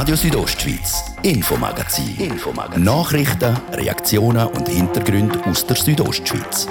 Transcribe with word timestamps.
Radio 0.00 0.16
Südostschweiz, 0.16 1.14
Infomagazin. 1.22 2.16
Infomagazin. 2.16 2.84
Nachrichten, 2.84 3.54
Reaktionen 3.70 4.46
und 4.46 4.66
Hintergründe 4.66 5.44
aus 5.44 5.66
der 5.66 5.76
Südostschweiz. 5.76 6.66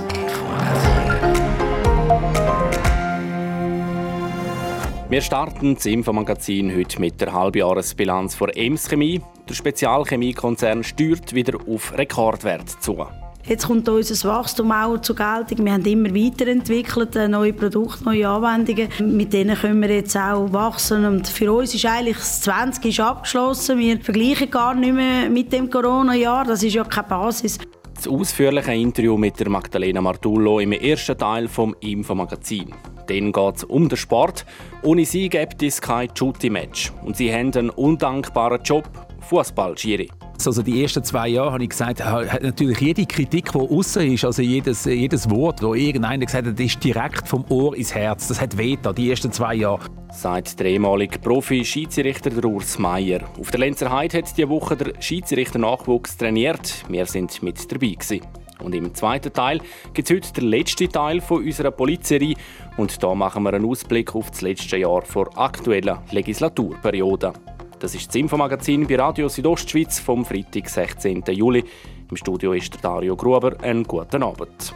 Wir 5.10 5.21
starten 5.21 5.76
das 5.76 5.86
Infomagazin 5.86 6.76
heute 6.76 7.00
mit 7.00 7.21
der 7.21 7.32
Halbjahresbilanz 7.32 8.34
von 8.34 8.50
Ems 8.50 8.89
Chemie. 8.89 9.21
Der 9.48 9.54
Spezialchemiekonzern 9.54 10.84
steuert 10.84 11.36
wieder 11.36 11.59
auf 11.68 11.96
Rekordwert 11.96 12.68
zu. 12.82 13.05
Jetzt 13.48 13.66
kommt 13.66 13.90
unser 13.90 14.30
Wachstum 14.30 14.72
auch 14.72 15.00
zur 15.00 15.16
Geltung. 15.16 15.66
Wir 15.66 15.74
haben 15.74 15.86
immer 15.86 16.10
weiterentwickelt, 16.14 17.16
äh, 17.16 17.28
neue 17.28 17.54
Produkte, 17.54 18.04
neue 18.04 18.28
Anwendungen. 18.28 18.90
Mit 19.00 19.34
denen 19.34 19.55
können 19.55 19.82
wir 19.82 19.90
jetzt 19.90 20.16
auch 20.16 20.52
wachsen. 20.54 21.05
Und 21.05 21.27
für 21.27 21.52
uns 21.52 21.73
ist 21.73 21.86
eigentlich 21.86 22.18
das 22.18 22.41
20 22.41 22.86
ist 22.86 22.99
abgeschlossen. 22.99 23.80
Wir 23.80 23.99
vergleichen 23.99 24.52
gar 24.52 24.76
nicht 24.76 24.94
mehr 24.94 25.30
mit 25.30 25.52
dem 25.52 25.70
Corona-Jahr. 25.70 26.46
Das 26.46 26.62
ist 26.62 26.76
ja 26.76 26.84
keine 26.84 27.08
Basis. 27.08 27.58
Das 27.96 28.08
ausführliche 28.08 28.73
Interview 28.73 29.18
mit 29.18 29.40
der 29.40 29.49
Magdalena 29.49 29.99
Martullo 29.99 30.60
im 30.60 30.71
ersten 30.74 31.18
Teil 31.18 31.48
vom 31.48 31.76
Infomagazin. 31.80 32.74
Dann 33.08 33.32
geht 33.32 33.55
es 33.55 33.63
um 33.63 33.90
den 33.90 33.98
Sport. 33.98 34.46
Ohne 34.84 35.05
sie 35.05 35.27
gibt 35.27 35.63
es 35.63 35.82
kein 35.82 36.10
Shooting-Match. 36.16 36.94
Und 37.04 37.18
sie 37.18 37.34
haben 37.34 37.52
einen 37.54 37.71
undankbaren 37.71 38.62
Job, 38.63 38.88
Fußball-Schiri. 39.21 40.10
Also 40.45 40.61
die 40.61 40.81
ersten 40.81 41.03
zwei 41.03 41.27
Jahre 41.27 41.52
habe 41.52 41.63
ich 41.63 41.70
gesagt, 41.70 42.03
hat 42.03 42.41
natürlich 42.41 42.79
jede 42.79 43.05
Kritik, 43.05 43.52
die 43.52 43.57
außen 43.57 44.13
ist, 44.13 44.23
also 44.23 44.41
jedes, 44.41 44.85
jedes 44.85 45.29
Wort, 45.29 45.62
wo 45.62 45.73
irgendeiner 45.73 46.25
gesagt 46.25 46.48
hat, 46.48 46.57
das 46.57 46.65
ist 46.65 46.84
direkt 46.84 47.27
vom 47.27 47.43
Ohr 47.49 47.75
ins 47.75 47.93
Herz. 47.93 48.29
Das 48.29 48.39
hat 48.39 48.57
weh 48.57 48.77
die 48.98 49.09
ersten 49.09 49.31
zwei 49.34 49.55
Jahre. 49.55 49.81
Sagt 50.12 50.59
der 50.59 50.67
ehemalige 50.67 51.20
Profi-Schiedsrichter 51.20 52.43
Urs 52.46 52.79
Meier. 52.79 53.21
Auf 53.40 53.51
der 53.51 53.59
Lenzer 53.59 53.91
Heide 53.91 54.20
hat 54.20 54.37
diese 54.37 54.49
Woche 54.49 54.77
der 54.77 54.93
Schiedsrichter-Nachwuchs 55.01 56.18
trainiert. 56.18 56.84
Wir 56.87 57.05
sind 57.05 57.43
mit 57.43 57.70
dabei 57.71 57.90
gewesen. 57.90 58.21
Und 58.63 58.74
im 58.76 58.93
zweiten 58.96 59.31
Teil 59.34 59.59
gibt 59.93 60.09
es 60.09 60.15
heute 60.15 60.34
den 60.34 60.49
letzten 60.49 60.90
Teil 60.90 61.21
von 61.21 61.43
unserer 61.43 61.71
Polizserie. 61.71 62.35
Und 62.77 63.03
da 63.03 63.13
machen 63.13 63.43
wir 63.43 63.53
einen 63.53 63.65
Ausblick 63.65 64.16
auf 64.16 64.31
das 64.31 64.41
letzte 64.41 64.78
Jahr 64.78 65.03
vor 65.03 65.38
aktueller 65.38 66.03
Legislaturperiode. 66.12 67.34
Das 67.80 67.96
ist 67.96 68.09
das 68.09 68.16
Infomagazin 68.16 68.85
bei 68.85 68.97
Radio 68.97 69.30
Südostschweiz 69.30 70.00
vom 70.00 70.25
Freitag, 70.25 70.68
16. 70.68 71.24
Juli. 71.30 71.63
Im 72.12 72.18
Studio 72.18 72.52
ist 72.52 72.84
Dario 72.84 73.16
Gruber. 73.16 73.56
Einen 73.62 73.86
guten 73.86 74.22
Abend. 74.22 74.74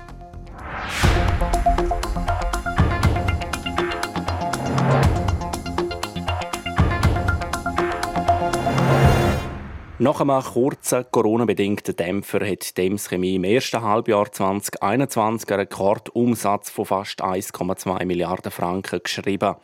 Nach 10.00 10.22
einem 10.22 10.42
kurzen 10.42 11.06
Corona-bedingten 11.12 11.98
Dämpfer 11.98 12.48
hat 12.48 12.78
Dems 12.78 13.10
Chemie 13.10 13.36
im 13.36 13.44
ersten 13.44 13.82
Halbjahr 13.82 14.32
2021 14.32 15.52
einen 15.52 15.60
Rekordumsatz 15.60 16.70
von 16.70 16.86
fast 16.86 17.22
1,2 17.22 18.06
Milliarden 18.06 18.52
Franken 18.52 19.02
geschrieben. 19.04 19.56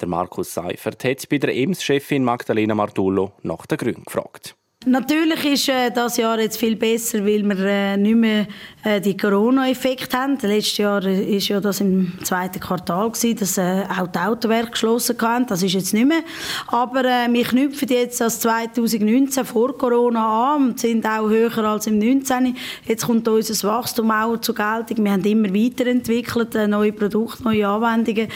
Der 0.00 0.08
Markus 0.08 0.52
Seifert 0.52 1.04
hat 1.04 1.28
bei 1.30 1.38
der 1.38 1.54
EMS-Chefin 1.54 2.22
Magdalena 2.22 2.74
Martullo 2.74 3.32
nach 3.42 3.64
den 3.64 3.78
Gründen 3.78 4.04
gefragt. 4.04 4.54
Natürlich 4.88 5.44
ist 5.44 5.68
äh, 5.68 5.90
das 5.90 6.16
Jahr 6.16 6.38
jetzt 6.38 6.58
viel 6.58 6.76
besser, 6.76 7.18
weil 7.26 7.42
wir 7.42 7.58
äh, 7.58 7.96
nicht 7.96 8.14
mehr 8.14 8.46
äh, 8.84 9.00
die 9.00 9.16
Corona-Effekt 9.16 10.14
haben. 10.14 10.38
Letztes 10.40 10.76
Jahr 10.76 11.04
äh, 11.04 11.36
ist 11.36 11.48
ja 11.48 11.60
das 11.60 11.80
im 11.80 12.12
zweiten 12.22 12.60
Quartal 12.60 13.10
gewesen, 13.10 13.36
dass 13.36 13.58
äh, 13.58 13.82
auch 13.98 14.06
die 14.06 14.18
Autowerke 14.20 14.70
geschlossen 14.70 15.16
haben. 15.20 15.44
Das 15.48 15.64
ist 15.64 15.72
jetzt 15.72 15.92
nicht 15.92 16.06
mehr. 16.06 16.22
Aber 16.68 17.04
äh, 17.04 17.26
wir 17.28 17.42
knüpfen 17.42 17.88
jetzt 17.88 18.22
als 18.22 18.38
2019 18.38 19.44
vor 19.44 19.76
Corona 19.76 20.54
an 20.54 20.68
und 20.68 20.78
sind 20.78 21.04
auch 21.04 21.28
höher 21.28 21.58
als 21.64 21.88
im 21.88 21.98
19. 21.98 22.56
Jetzt 22.84 23.06
kommt 23.06 23.26
unser 23.26 23.68
Wachstum 23.68 24.08
auch 24.12 24.36
zur 24.36 24.54
Geltung. 24.54 25.04
Wir 25.04 25.10
haben 25.10 25.24
immer 25.24 25.52
weiterentwickelt, 25.52 26.54
äh, 26.54 26.68
neue 26.68 26.92
Produkte, 26.92 27.42
neue 27.42 27.66
Anwendungen. 27.66 28.28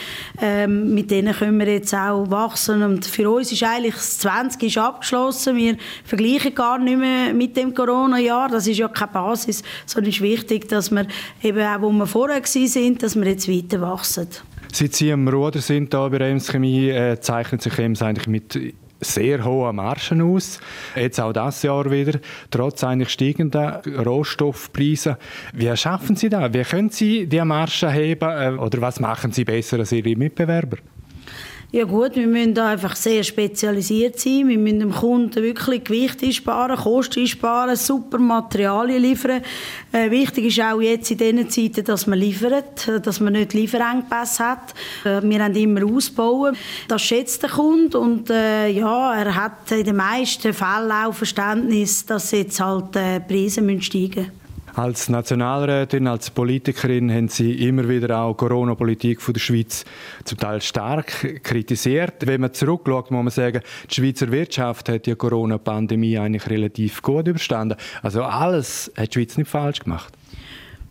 Ähm, 0.42 0.94
mit 0.94 1.12
denen 1.12 1.32
können 1.32 1.60
wir 1.60 1.72
jetzt 1.72 1.94
auch 1.94 2.28
wachsen. 2.28 2.82
Und 2.82 3.06
für 3.06 3.30
uns 3.30 3.52
ist 3.52 3.62
eigentlich 3.62 3.94
das 3.94 4.18
20 4.18 4.64
ist 4.64 4.78
abgeschlossen. 4.78 5.54
Wir 5.54 5.76
vergleichen 6.04 6.39
vergleichen 6.40 6.54
gar 6.54 6.78
nicht 6.78 6.98
mehr 6.98 7.34
mit 7.34 7.56
dem 7.56 7.74
Corona-Jahr. 7.74 8.48
Das 8.48 8.66
ist 8.66 8.78
ja 8.78 8.88
keine 8.88 9.12
Basis, 9.12 9.62
sondern 9.86 10.10
es 10.10 10.16
ist 10.16 10.22
wichtig, 10.22 10.68
dass 10.68 10.90
wir 10.90 11.06
eben 11.42 11.60
auch, 11.60 11.82
wo 11.82 11.90
wir 11.90 12.06
vorher 12.06 12.42
sind, 12.44 13.02
dass 13.02 13.16
wir 13.16 13.26
jetzt 13.26 13.48
weiter 13.48 13.80
wachsen. 13.80 14.28
Seit 14.72 14.94
Sie 14.94 15.12
am 15.12 15.26
Ruder 15.26 15.60
sind 15.60 15.92
da 15.92 16.08
bei 16.08 16.18
Ems 16.18 16.48
Chemie, 16.52 16.90
äh, 16.90 17.18
zeichnet 17.20 17.62
sich 17.62 17.76
Ems 17.78 18.02
eigentlich 18.02 18.28
mit 18.28 18.74
sehr 19.00 19.44
hohen 19.44 19.76
Margen 19.76 20.20
aus. 20.20 20.60
Jetzt 20.94 21.18
auch 21.18 21.32
das 21.32 21.62
Jahr 21.62 21.90
wieder, 21.90 22.20
trotz 22.50 22.84
eigentlich 22.84 23.08
steigender 23.08 23.82
Rohstoffpreise. 23.86 25.16
Wie 25.54 25.74
schaffen 25.76 26.16
Sie 26.16 26.28
das? 26.28 26.52
Wie 26.52 26.62
können 26.62 26.90
Sie 26.90 27.26
die 27.26 27.42
Margen 27.44 27.90
heben? 27.90 28.28
Äh, 28.28 28.58
oder 28.58 28.80
was 28.80 29.00
machen 29.00 29.32
Sie 29.32 29.44
besser 29.44 29.78
als 29.78 29.92
Ihre 29.92 30.14
Mitbewerber? 30.16 30.76
Ja 31.72 31.84
gut, 31.84 32.16
wir 32.16 32.26
müssen 32.26 32.54
da 32.54 32.70
einfach 32.70 32.96
sehr 32.96 33.22
spezialisiert 33.22 34.18
sein. 34.18 34.48
Wir 34.48 34.58
müssen 34.58 34.80
dem 34.80 34.92
Kunden 34.92 35.40
wirklich 35.40 35.84
Gewicht 35.84 36.20
einsparen, 36.20 36.76
Kosten 36.76 37.20
einsparen, 37.20 37.76
super 37.76 38.18
Materialien 38.18 39.00
liefern. 39.00 39.40
Äh, 39.92 40.10
wichtig 40.10 40.46
ist 40.46 40.60
auch 40.60 40.80
jetzt 40.80 41.12
in 41.12 41.18
diesen 41.18 41.48
Zeiten, 41.48 41.84
dass 41.84 42.08
man 42.08 42.18
liefert, 42.18 42.88
dass 43.06 43.20
man 43.20 43.34
nicht 43.34 43.54
Lieferengpässe 43.54 44.44
hat. 44.44 44.74
Äh, 45.04 45.22
wir 45.22 45.44
haben 45.44 45.54
immer 45.54 45.86
ausbauen. 45.86 46.56
Das 46.88 47.02
schätzt 47.02 47.44
der 47.44 47.50
Kunde 47.50 48.00
und 48.00 48.30
äh, 48.30 48.66
ja, 48.66 49.14
er 49.14 49.36
hat 49.36 49.70
in 49.70 49.84
den 49.84 49.94
meisten 49.94 50.52
Fällen 50.52 50.90
auch 50.90 51.14
Verständnis, 51.14 52.04
dass 52.04 52.32
jetzt 52.32 52.58
halt 52.58 52.96
äh, 52.96 53.20
Preise 53.20 53.60
steigen 53.80 54.14
müssen. 54.16 54.39
Als 54.80 55.10
Nationalrätin, 55.10 56.06
als 56.06 56.30
Politikerin 56.30 57.12
haben 57.12 57.28
Sie 57.28 57.68
immer 57.68 57.86
wieder 57.86 58.18
auch 58.18 58.34
Corona-Politik 58.34 59.20
der 59.28 59.38
Schweiz 59.38 59.84
zum 60.24 60.38
Teil 60.38 60.62
stark 60.62 61.42
kritisiert. 61.42 62.26
Wenn 62.26 62.40
man 62.40 62.54
zurückschaut, 62.54 63.10
muss 63.10 63.22
man 63.22 63.30
sagen, 63.30 63.60
die 63.90 63.94
Schweizer 63.96 64.32
Wirtschaft 64.32 64.88
hat 64.88 65.04
die 65.04 65.14
Corona-Pandemie 65.14 66.16
eigentlich 66.16 66.48
relativ 66.48 67.02
gut 67.02 67.28
überstanden. 67.28 67.76
Also 68.00 68.22
alles 68.22 68.90
hat 68.96 69.14
die 69.14 69.18
Schweiz 69.18 69.36
nicht 69.36 69.50
falsch 69.50 69.80
gemacht. 69.80 70.14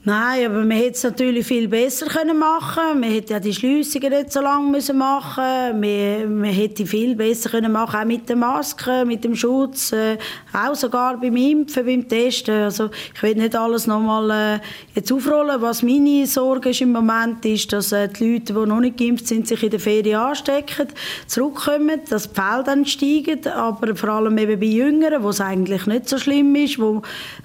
Nein, 0.05 0.45
aber 0.45 0.59
man 0.59 0.71
hätte 0.71 0.91
es 0.91 1.03
natürlich 1.03 1.45
viel 1.45 1.67
besser 1.67 2.05
können 2.05 2.39
machen. 2.39 3.01
Man 3.01 3.11
hätte 3.11 3.33
ja 3.33 3.39
die 3.41 3.53
Schliessungen 3.53 4.13
nicht 4.13 4.31
so 4.31 4.39
lange 4.39 4.71
müssen 4.71 4.97
machen. 4.97 5.77
Man, 5.77 6.39
man 6.39 6.49
hätte 6.49 6.85
viel 6.85 7.17
besser 7.17 7.49
können 7.49 7.73
machen, 7.73 7.99
auch 7.99 8.05
mit 8.05 8.29
den 8.29 8.39
Masken, 8.39 9.09
mit 9.09 9.25
dem 9.25 9.35
Schutz, 9.35 9.91
äh, 9.91 10.17
auch 10.53 10.73
sogar 10.73 11.19
beim 11.19 11.35
Impfen, 11.35 11.85
beim 11.85 12.07
Testen. 12.07 12.63
Also 12.63 12.89
ich 13.13 13.21
will 13.21 13.35
nicht 13.35 13.57
alles 13.57 13.87
nochmal 13.87 14.31
äh, 14.31 14.59
jetzt 14.95 15.11
aufrollen. 15.11 15.61
Was 15.61 15.83
meine 15.83 16.25
Sorge 16.25 16.69
ist 16.69 16.79
im 16.79 16.93
Moment, 16.93 17.43
ist, 17.43 17.73
dass 17.73 17.91
äh, 17.91 18.07
die 18.07 18.35
Leute, 18.35 18.53
die 18.53 18.65
noch 18.65 18.79
nicht 18.79 18.97
geimpft 18.97 19.27
sind, 19.27 19.49
sich 19.49 19.61
in 19.63 19.71
der 19.71 19.81
Ferien 19.81 20.21
anstecken, 20.21 20.87
zurückkommen, 21.27 21.99
dass 22.07 22.31
die 22.31 22.35
Fälle 22.39 22.63
dann 22.63 22.85
steigen, 22.85 23.45
aber 23.47 23.93
vor 23.97 24.09
allem 24.11 24.37
eben 24.37 24.61
bei 24.61 24.65
Jüngeren, 24.65 25.23
wo 25.23 25.29
es 25.29 25.41
eigentlich 25.41 25.85
nicht 25.87 26.07
so 26.07 26.17
schlimm 26.17 26.55
ist, 26.55 26.79
wo, 26.79 27.01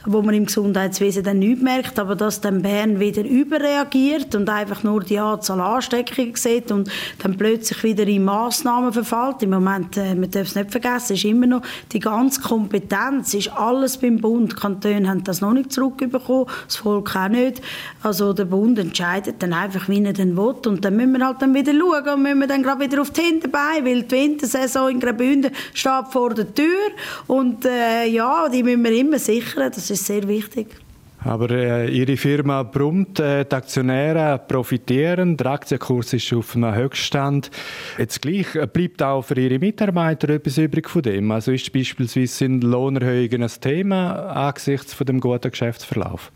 wo 0.06 0.22
man 0.22 0.36
im 0.36 0.46
Gesundheitswesen 0.46 1.24
dann 1.24 1.40
nichts 1.40 1.60
merkt, 1.60 1.98
aber 1.98 2.14
dass 2.14 2.43
dann 2.44 2.62
Bern 2.62 3.00
wieder 3.00 3.24
überreagiert 3.24 4.34
und 4.34 4.48
einfach 4.48 4.82
nur 4.82 5.02
die 5.02 5.18
Anzahl 5.18 5.60
Ansteckungen 5.60 6.34
sieht 6.34 6.70
und 6.70 6.90
dann 7.18 7.36
plötzlich 7.36 7.82
wieder 7.82 8.06
in 8.06 8.24
Massnahmen 8.24 8.92
verfällt. 8.92 9.42
Im 9.42 9.50
Moment, 9.50 9.96
äh, 9.96 10.14
man 10.14 10.30
darf 10.30 10.48
es 10.48 10.54
nicht 10.54 10.70
vergessen, 10.70 11.14
ist 11.14 11.24
immer 11.24 11.46
noch 11.46 11.62
die 11.92 12.00
ganze 12.00 12.40
Kompetenz, 12.40 13.34
ist 13.34 13.52
alles 13.52 13.98
beim 13.98 14.18
Bund. 14.18 14.52
Die 14.52 14.56
Kantone 14.56 15.08
haben 15.08 15.24
das 15.24 15.40
noch 15.40 15.52
nicht 15.52 15.72
zurückbekommen, 15.72 16.46
das 16.66 16.76
Volk 16.76 17.16
auch 17.16 17.28
nicht. 17.28 17.62
Also 18.02 18.32
der 18.32 18.44
Bund 18.44 18.78
entscheidet 18.78 19.42
dann 19.42 19.52
einfach, 19.52 19.88
wie 19.88 20.04
er 20.04 20.12
dann 20.12 20.36
will 20.36 20.54
und 20.66 20.84
dann 20.84 20.96
müssen 20.96 21.12
wir 21.12 21.26
halt 21.26 21.40
dann 21.40 21.54
wieder 21.54 21.72
schauen 21.72 22.14
und 22.14 22.22
müssen 22.22 22.40
wir 22.40 22.46
dann 22.46 22.62
gerade 22.62 22.80
wieder 22.80 23.00
auf 23.00 23.10
die 23.10 23.22
Hinterbeine, 23.22 23.84
weil 23.84 24.02
die 24.02 24.14
Wintersaison 24.14 24.90
in 24.90 25.00
Graubünden 25.00 25.50
steht 25.72 26.08
vor 26.10 26.34
der 26.34 26.52
Tür 26.52 26.90
und 27.26 27.64
äh, 27.64 28.06
ja, 28.06 28.48
die 28.48 28.62
müssen 28.62 28.84
wir 28.84 28.92
immer 28.92 29.18
sichern, 29.18 29.70
das 29.74 29.90
ist 29.90 30.04
sehr 30.04 30.26
wichtig. 30.28 30.83
Aber 31.24 31.50
äh, 31.50 31.90
Ihre 31.90 32.16
Firma 32.16 32.62
brummt, 32.62 33.18
äh, 33.18 33.44
die 33.44 33.56
Aktionäre 33.56 34.38
profitieren, 34.46 35.36
der 35.36 35.46
Aktienkurs 35.46 36.12
ist 36.12 36.32
auf 36.34 36.54
einem 36.54 36.74
Höchststand. 36.74 37.50
Jetzt 37.98 38.20
gleich 38.22 38.54
äh, 38.54 38.66
bleibt 38.66 39.02
auch 39.02 39.22
für 39.22 39.40
Ihre 39.40 39.58
Mitarbeiter 39.58 40.28
etwas 40.28 40.58
übrig 40.58 40.88
von 40.88 41.02
dem. 41.02 41.30
Also 41.30 41.52
ist 41.52 41.72
beispielsweise 41.72 42.26
sind 42.32 42.62
Lohnerhöhungen 42.62 43.42
ein 43.42 43.60
Thema 43.60 44.12
angesichts 44.30 44.92
von 44.92 45.06
dem 45.06 45.20
guten 45.20 45.50
Geschäftsverlauf? 45.50 46.30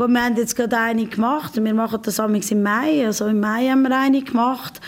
Gut, 0.00 0.08
wir 0.08 0.24
haben 0.24 0.36
jetzt 0.38 0.56
gerade 0.56 0.78
eine 0.78 1.04
gemacht. 1.04 1.62
Wir 1.62 1.74
machen 1.74 2.00
das 2.02 2.18
im 2.18 2.62
Mai. 2.62 3.04
Also 3.04 3.26
im 3.26 3.38
Mai 3.38 3.68
haben 3.68 3.82
wir 3.82 3.94
eine 3.94 4.22
gemacht. 4.22 4.80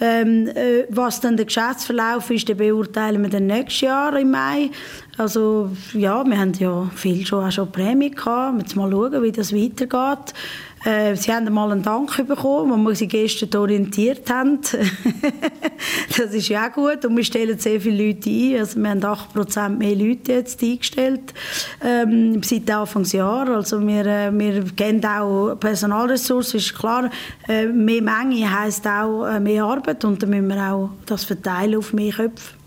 Ähm, 0.00 0.46
äh, 0.46 0.86
was 0.88 1.20
dann 1.20 1.36
der 1.36 1.44
Geschäftsverlauf 1.44 2.30
ist, 2.30 2.48
den 2.48 2.56
beurteilen 2.56 3.20
wir 3.20 3.28
dann 3.28 3.46
nächstes 3.46 3.82
Jahr 3.82 4.18
im 4.18 4.30
Mai. 4.30 4.70
Also 5.18 5.70
ja, 5.92 6.24
wir 6.24 6.38
haben 6.38 6.54
ja 6.54 6.90
viel 6.94 7.26
schon, 7.26 7.44
auch 7.44 7.52
schon 7.52 7.70
Prämie 7.70 8.10
gehabt. 8.10 8.58
Jetzt 8.62 8.74
mal 8.74 8.90
schauen, 8.90 9.22
wie 9.22 9.32
das 9.32 9.52
weitergeht. 9.52 10.32
Äh, 10.84 11.16
sie 11.16 11.32
haben 11.32 11.46
einmal 11.46 11.72
einen 11.72 11.82
Dank 11.82 12.16
bekommen, 12.26 12.70
wo 12.70 12.88
wir 12.88 12.94
sie 12.94 13.08
gestern 13.08 13.54
orientiert 13.58 14.28
haben. 14.30 14.60
das 16.16 16.34
ist 16.34 16.48
ja 16.48 16.68
auch 16.68 16.72
gut 16.72 17.04
und 17.04 17.16
wir 17.16 17.24
stellen 17.24 17.58
sehr 17.58 17.80
viele 17.80 18.06
Leute 18.06 18.28
ein. 18.28 18.58
Also 18.58 18.80
wir 18.80 18.90
haben 18.90 19.00
8% 19.00 19.68
mehr 19.70 19.94
Leute 19.94 20.32
jetzt 20.32 20.62
eingestellt 20.62 21.32
ähm, 21.82 22.42
seit 22.42 22.70
Anfangsjahr. 22.70 23.48
Also 23.48 23.80
wir, 23.86 24.06
äh, 24.06 24.38
wir 24.38 24.64
kennen 24.76 25.04
auch 25.04 25.56
Personalressourcen, 25.58 26.58
ist 26.58 26.74
klar. 26.74 27.10
Äh, 27.48 27.66
mehr 27.66 28.02
Menge 28.02 28.60
heisst 28.60 28.86
auch 28.86 29.24
äh, 29.24 29.40
mehr 29.40 29.64
Arbeit 29.64 30.04
und 30.04 30.22
dann 30.22 30.30
müssen 30.30 30.48
wir 30.48 30.72
auch 30.72 30.90
das 31.06 31.24
verteilen 31.24 31.78
auf 31.78 31.92
mehr 31.92 32.12
Köpfe. 32.12 32.63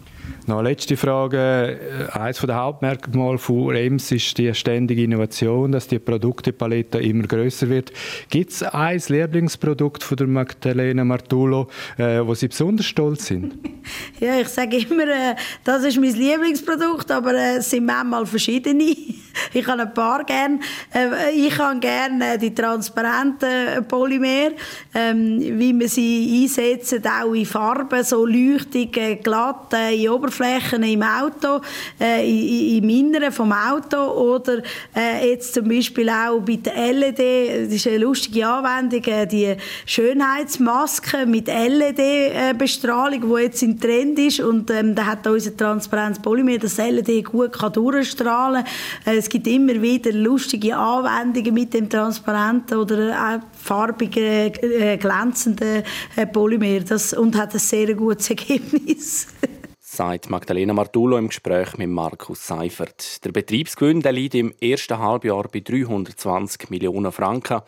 Noch 0.47 0.59
eine 0.59 0.69
letzte 0.69 0.95
Frage. 0.95 2.07
Eines 2.13 2.39
der 2.39 2.55
Hauptmerkmale 2.55 3.37
von 3.37 3.75
EMS 3.75 4.13
ist 4.13 4.37
die 4.37 4.53
ständige 4.53 5.03
Innovation, 5.03 5.73
dass 5.73 5.89
die 5.89 5.99
Produktepalette 5.99 6.99
immer 6.99 7.27
größer 7.27 7.67
wird. 7.67 7.91
Gibt 8.29 8.51
es 8.51 8.63
ein 8.63 9.01
Lieblingsprodukt 9.09 10.05
von 10.05 10.15
der 10.15 10.27
Magdalena 10.27 11.03
Martulo, 11.03 11.67
äh, 11.97 12.25
wo 12.25 12.33
Sie 12.33 12.47
besonders 12.47 12.85
stolz 12.85 13.25
sind? 13.25 13.55
ja, 14.21 14.39
ich 14.39 14.47
sage 14.47 14.77
immer, 14.77 15.03
äh, 15.03 15.35
das 15.65 15.83
ist 15.83 15.99
mein 15.99 16.13
Lieblingsprodukt, 16.13 17.11
aber 17.11 17.33
äh, 17.33 17.57
es 17.57 17.69
sind 17.69 17.85
manchmal 17.85 18.25
verschiedene. 18.25 18.95
ich 19.53 19.67
habe 19.67 19.81
ein 19.81 19.93
paar 19.93 20.23
gern. 20.23 20.61
Äh, 20.93 21.35
ich 21.35 21.57
habe 21.57 21.77
gerne 21.81 22.35
äh, 22.35 22.37
die 22.37 22.55
transparenten 22.55 23.85
Polymer, 23.85 24.51
ähm, 24.95 25.39
wie 25.41 25.77
wir 25.77 25.89
sie 25.89 26.43
einsetzen, 26.43 27.03
auch 27.05 27.33
in 27.33 27.45
Farben, 27.45 28.01
so 28.05 28.25
leuchtig, 28.25 28.95
äh, 28.95 29.15
glatt, 29.17 29.73
in 29.91 30.07
Oberflächen 30.07 30.36
Oberflächen 30.37 30.83
im 30.83 31.03
Auto, 31.03 31.61
äh, 31.99 32.77
im 32.77 32.89
Inneren 32.89 33.31
vom 33.31 33.51
Auto 33.51 33.97
oder 33.97 34.61
äh, 34.95 35.29
jetzt 35.29 35.53
zum 35.53 35.67
Beispiel 35.67 36.09
auch 36.09 36.39
bei 36.41 36.57
der 36.57 36.93
LED, 36.93 37.65
das 37.65 37.73
ist 37.73 37.87
eine 37.87 37.97
lustige 37.97 38.47
Anwendung, 38.47 39.03
äh, 39.13 39.25
die 39.25 39.55
Schönheitsmaske 39.85 41.25
mit 41.25 41.47
LED-Bestrahlung, 41.47 43.35
die 43.35 43.41
jetzt 43.41 43.63
im 43.63 43.79
Trend 43.79 44.19
ist 44.19 44.39
und 44.39 44.69
ähm, 44.71 44.95
da 44.95 45.05
hat 45.05 45.25
unser 45.27 45.55
transparentes 45.55 46.21
Polymer, 46.21 46.57
das 46.57 46.77
LED 46.77 47.25
gut 47.25 47.53
kann 47.53 47.73
durchstrahlen. 47.73 48.63
Äh, 49.05 49.17
es 49.17 49.29
gibt 49.29 49.47
immer 49.47 49.81
wieder 49.81 50.11
lustige 50.11 50.75
Anwendungen 50.75 51.53
mit 51.53 51.73
dem 51.73 51.89
transparenten 51.89 52.77
oder 52.77 53.09
äh, 53.09 53.39
farbigen, 53.53 54.53
äh, 54.61 54.97
glänzenden 54.97 55.83
äh, 56.15 56.25
Polymer. 56.27 56.79
Das, 56.81 57.13
und 57.13 57.35
hat 57.35 57.53
ein 57.53 57.59
sehr 57.59 57.93
gutes 57.95 58.29
Ergebnis 58.29 59.27
sagt 59.97 60.29
Magdalena 60.29 60.73
Martullo 60.73 61.17
im 61.17 61.29
Gespräch 61.29 61.75
mit 61.79 61.89
Markus 61.89 62.45
Seifert. 62.45 63.25
Der 63.25 63.31
Betriebsgewinn 63.31 64.03
der 64.03 64.11
liegt 64.11 64.35
im 64.35 64.53
ersten 64.61 64.99
Halbjahr 64.99 65.47
bei 65.51 65.61
320 65.61 66.69
Millionen 66.69 67.11
Franken. 67.11 67.61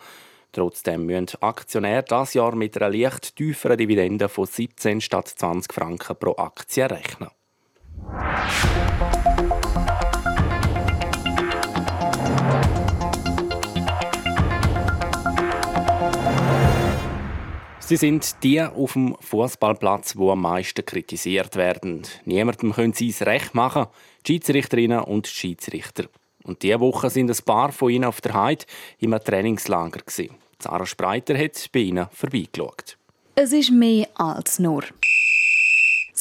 Trotzdem 0.52 1.06
müssen 1.06 1.26
Aktionäre 1.40 2.04
das 2.04 2.34
Jahr 2.34 2.54
mit 2.54 2.80
einer 2.80 2.96
leicht 2.96 3.34
tieferen 3.34 3.78
Dividende 3.78 4.28
von 4.28 4.46
17 4.46 5.00
statt 5.00 5.26
20 5.26 5.72
Franken 5.72 6.16
pro 6.20 6.36
Aktie 6.36 6.88
rechnen. 6.88 7.30
Sie 17.90 17.96
sind 17.96 18.44
die 18.44 18.62
auf 18.62 18.92
dem 18.92 19.16
Fußballplatz, 19.18 20.16
wo 20.16 20.30
am 20.30 20.42
meisten 20.42 20.86
kritisiert 20.86 21.56
werden. 21.56 22.02
Niemandem 22.24 22.72
können 22.72 22.92
sie 22.92 23.08
es 23.08 23.22
recht 23.22 23.52
machen. 23.52 23.86
Die 24.24 24.34
Schiedsrichterinnen 24.34 25.00
und 25.00 25.26
Schiedsrichter. 25.26 26.04
Und 26.44 26.62
diese 26.62 26.78
Woche 26.78 27.10
sind 27.10 27.32
ein 27.32 27.44
paar 27.44 27.72
von 27.72 27.90
ihnen 27.90 28.04
auf 28.04 28.20
der 28.20 28.34
Heid 28.34 28.68
im 29.00 29.10
Trainingslager 29.10 30.02
Sarah 30.60 30.86
Spreiter 30.86 31.36
hat 31.36 31.68
bei 31.72 31.80
ihnen 31.80 32.06
vorbeigeschaut. 32.12 32.96
Es 33.34 33.52
ist 33.52 33.72
mehr 33.72 34.06
als 34.14 34.60
nur. 34.60 34.84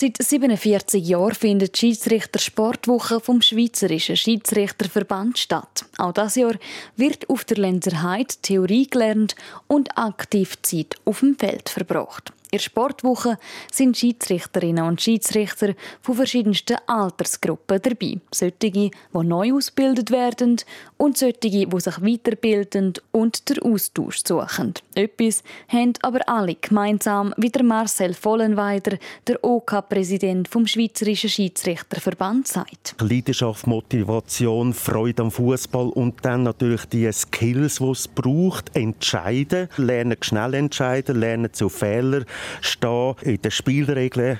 Seit 0.01 0.15
47 0.17 1.05
Jahren 1.05 1.35
findet 1.35 1.73
die 1.73 1.79
Schiedsrichter 1.79 2.39
Sportwoche 2.39 3.19
vom 3.19 3.41
Schweizerischen 3.41 4.15
Schiedsrichterverband 4.15 5.37
statt. 5.37 5.83
Auch 5.97 6.13
das 6.13 6.35
Jahr 6.35 6.53
wird 6.95 7.29
auf 7.29 7.43
der 7.43 7.57
Lenzerheide 7.57 8.33
Theorie 8.41 8.87
gelernt 8.87 9.35
und 9.67 9.97
aktiv 9.97 10.55
Zeit 10.61 10.95
auf 11.03 11.19
dem 11.19 11.37
Feld 11.37 11.67
verbracht. 11.67 12.31
In 12.51 12.57
der 12.57 12.63
Sportwoche 12.63 13.37
sind 13.71 13.95
Schiedsrichterinnen 13.95 14.83
und 14.83 14.99
Schiedsrichter 14.99 15.75
von 16.01 16.15
verschiedensten 16.15 16.77
Altersgruppen 16.87 17.79
dabei. 17.79 18.17
Solche, 18.31 18.71
die 18.71 18.89
neu 19.13 19.53
ausgebildet 19.53 20.09
werden 20.09 20.57
und 20.97 21.15
solche, 21.15 21.37
die 21.41 21.67
sich 21.77 22.01
weiterbilden 22.01 22.93
und 23.11 23.47
den 23.49 23.61
Austausch 23.61 24.21
suchen. 24.25 24.73
Etwas 24.95 25.43
haben 25.67 25.93
aber 26.01 26.27
alle 26.27 26.55
gemeinsam, 26.55 27.35
wie 27.37 27.49
der 27.49 27.61
Marcel 27.61 28.15
Vollenweider, 28.15 28.97
der 29.27 29.43
OK-Präsident 29.43 30.47
vom 30.47 30.65
Schweizerischen 30.65 31.29
Schiedsrichterverband, 31.29 32.47
sagt. 32.47 32.95
Leidenschaft, 32.99 33.67
Motivation, 33.67 34.73
Freude 34.73 35.21
am 35.21 35.29
Fußball 35.29 35.89
und 35.89 36.25
dann 36.25 36.41
natürlich 36.41 36.85
die 36.85 37.11
Skills, 37.11 37.77
die 37.77 37.91
es 37.91 38.07
braucht. 38.07 38.75
Entscheiden, 38.75 39.69
lernen 39.77 40.17
schnell 40.21 40.55
entscheiden, 40.55 41.19
lernen 41.19 41.53
zu 41.53 41.69
Fehlern 41.69 42.25
stehen 42.61 43.15
in 43.21 43.41
den 43.41 43.51
Spielregeln 43.51 44.39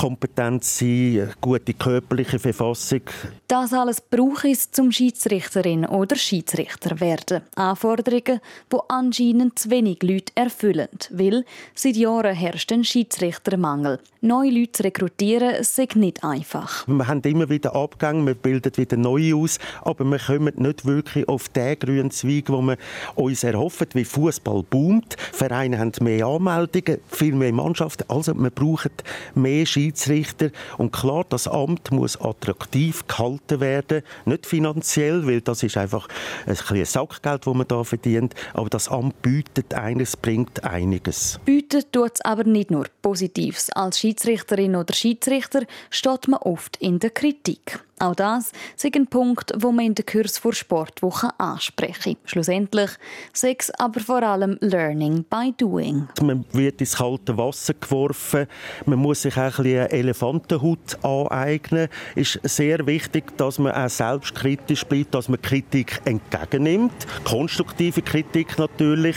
Kompetenz 0.00 0.78
sein, 0.78 1.28
gute 1.42 1.74
körperliche 1.74 2.38
Verfassung. 2.38 3.02
Das 3.48 3.74
alles 3.74 4.00
braucht 4.00 4.46
es 4.46 4.70
zum 4.70 4.92
Schiedsrichterin 4.92 5.84
oder 5.84 6.16
Schiedsrichter 6.16 7.00
werden. 7.00 7.42
Anforderungen, 7.54 8.40
die 8.72 8.76
anscheinend 8.88 9.58
zu 9.58 9.68
wenig 9.68 10.02
Leute 10.02 10.32
erfüllen, 10.36 10.88
weil 11.10 11.44
seit 11.74 11.96
Jahren 11.96 12.34
herrscht 12.34 12.72
ein 12.72 12.82
Schiedsrichtermangel. 12.82 13.98
Neue 14.22 14.50
Leute 14.50 14.72
zu 14.72 14.84
rekrutieren, 14.84 15.50
ist 15.56 15.78
nicht 15.96 16.24
einfach. 16.24 16.88
Wir 16.88 17.06
haben 17.06 17.20
immer 17.22 17.50
wieder 17.50 17.74
Abgänge, 17.74 18.24
wir 18.26 18.34
bilden 18.34 18.74
wieder 18.76 18.96
neue 18.96 19.36
aus, 19.36 19.58
aber 19.82 20.04
wir 20.04 20.18
kommen 20.18 20.54
nicht 20.56 20.86
wirklich 20.86 21.28
auf 21.28 21.50
den 21.50 21.78
grünen 21.78 22.10
Zweig, 22.10 22.48
wo 22.48 22.62
wir 22.62 22.78
uns 23.16 23.44
erhoffen, 23.44 23.88
wie 23.92 24.04
Fußball 24.04 24.62
boomt. 24.62 25.16
Vereine 25.32 25.78
haben 25.78 25.92
mehr 26.00 26.26
Anmeldungen, 26.26 27.00
viel 27.06 27.34
mehr 27.34 27.52
Mannschaften, 27.52 28.04
also 28.08 28.34
wir 28.34 28.50
brauchen 28.50 28.92
mehr 29.34 29.66
Schiedsrichter 29.66 29.89
Schiedsrichter. 29.90 30.50
Und 30.78 30.92
klar, 30.92 31.24
das 31.28 31.48
Amt 31.48 31.90
muss 31.90 32.20
attraktiv 32.20 33.06
gehalten 33.06 33.60
werden, 33.60 34.02
nicht 34.24 34.46
finanziell, 34.46 35.26
weil 35.26 35.40
das 35.40 35.62
ist 35.62 35.76
einfach 35.76 36.08
ein 36.46 36.54
bisschen 36.54 36.84
Sackgeld, 36.84 37.46
das 37.46 37.54
man 37.54 37.66
da 37.66 37.84
verdient, 37.84 38.34
aber 38.54 38.68
das 38.68 38.88
Amt 38.88 39.20
bietet 39.22 39.74
eines, 39.74 40.16
bringt 40.16 40.64
einiges. 40.64 41.40
Bietet 41.44 41.92
tut 41.92 42.12
es 42.14 42.20
aber 42.22 42.44
nicht 42.44 42.70
nur 42.70 42.86
Positives. 43.02 43.70
Als 43.70 43.98
Schiedsrichterin 43.98 44.76
oder 44.76 44.94
Schiedsrichter 44.94 45.62
steht 45.90 46.28
man 46.28 46.40
oft 46.40 46.76
in 46.76 46.98
der 46.98 47.10
Kritik. 47.10 47.80
Auch 48.02 48.14
das 48.14 48.52
ist 48.78 48.96
ein 48.96 49.06
Punkt, 49.06 49.52
wo 49.58 49.72
man 49.72 49.84
in 49.84 49.94
den 49.94 50.06
Kurs 50.06 50.38
vor 50.38 50.54
Sportwoche 50.54 51.38
anspreche. 51.38 52.16
Schlussendlich 52.24 52.88
sei 53.34 53.54
es 53.58 53.70
aber 53.78 54.00
vor 54.00 54.22
allem 54.22 54.56
Learning 54.62 55.22
by 55.28 55.52
Doing. 55.58 56.08
Man 56.22 56.46
wird 56.52 56.80
ins 56.80 56.96
kalte 56.96 57.36
Wasser 57.36 57.74
geworfen, 57.74 58.46
man 58.86 59.00
muss 59.00 59.20
sich 59.20 59.36
auch 59.36 59.58
ein 59.58 59.64
bisschen 59.64 59.90
Elefantenhut 59.90 61.04
aneignen. 61.04 61.88
Es 62.16 62.36
ist 62.36 62.56
sehr 62.56 62.86
wichtig, 62.86 63.36
dass 63.36 63.58
man 63.58 63.72
auch 63.72 63.90
selbstkritisch 63.90 64.84
bleibt, 64.84 65.14
dass 65.14 65.28
man 65.28 65.42
Kritik 65.42 66.00
entgegennimmt. 66.06 67.06
Konstruktive 67.24 68.00
Kritik 68.00 68.58
natürlich. 68.58 69.16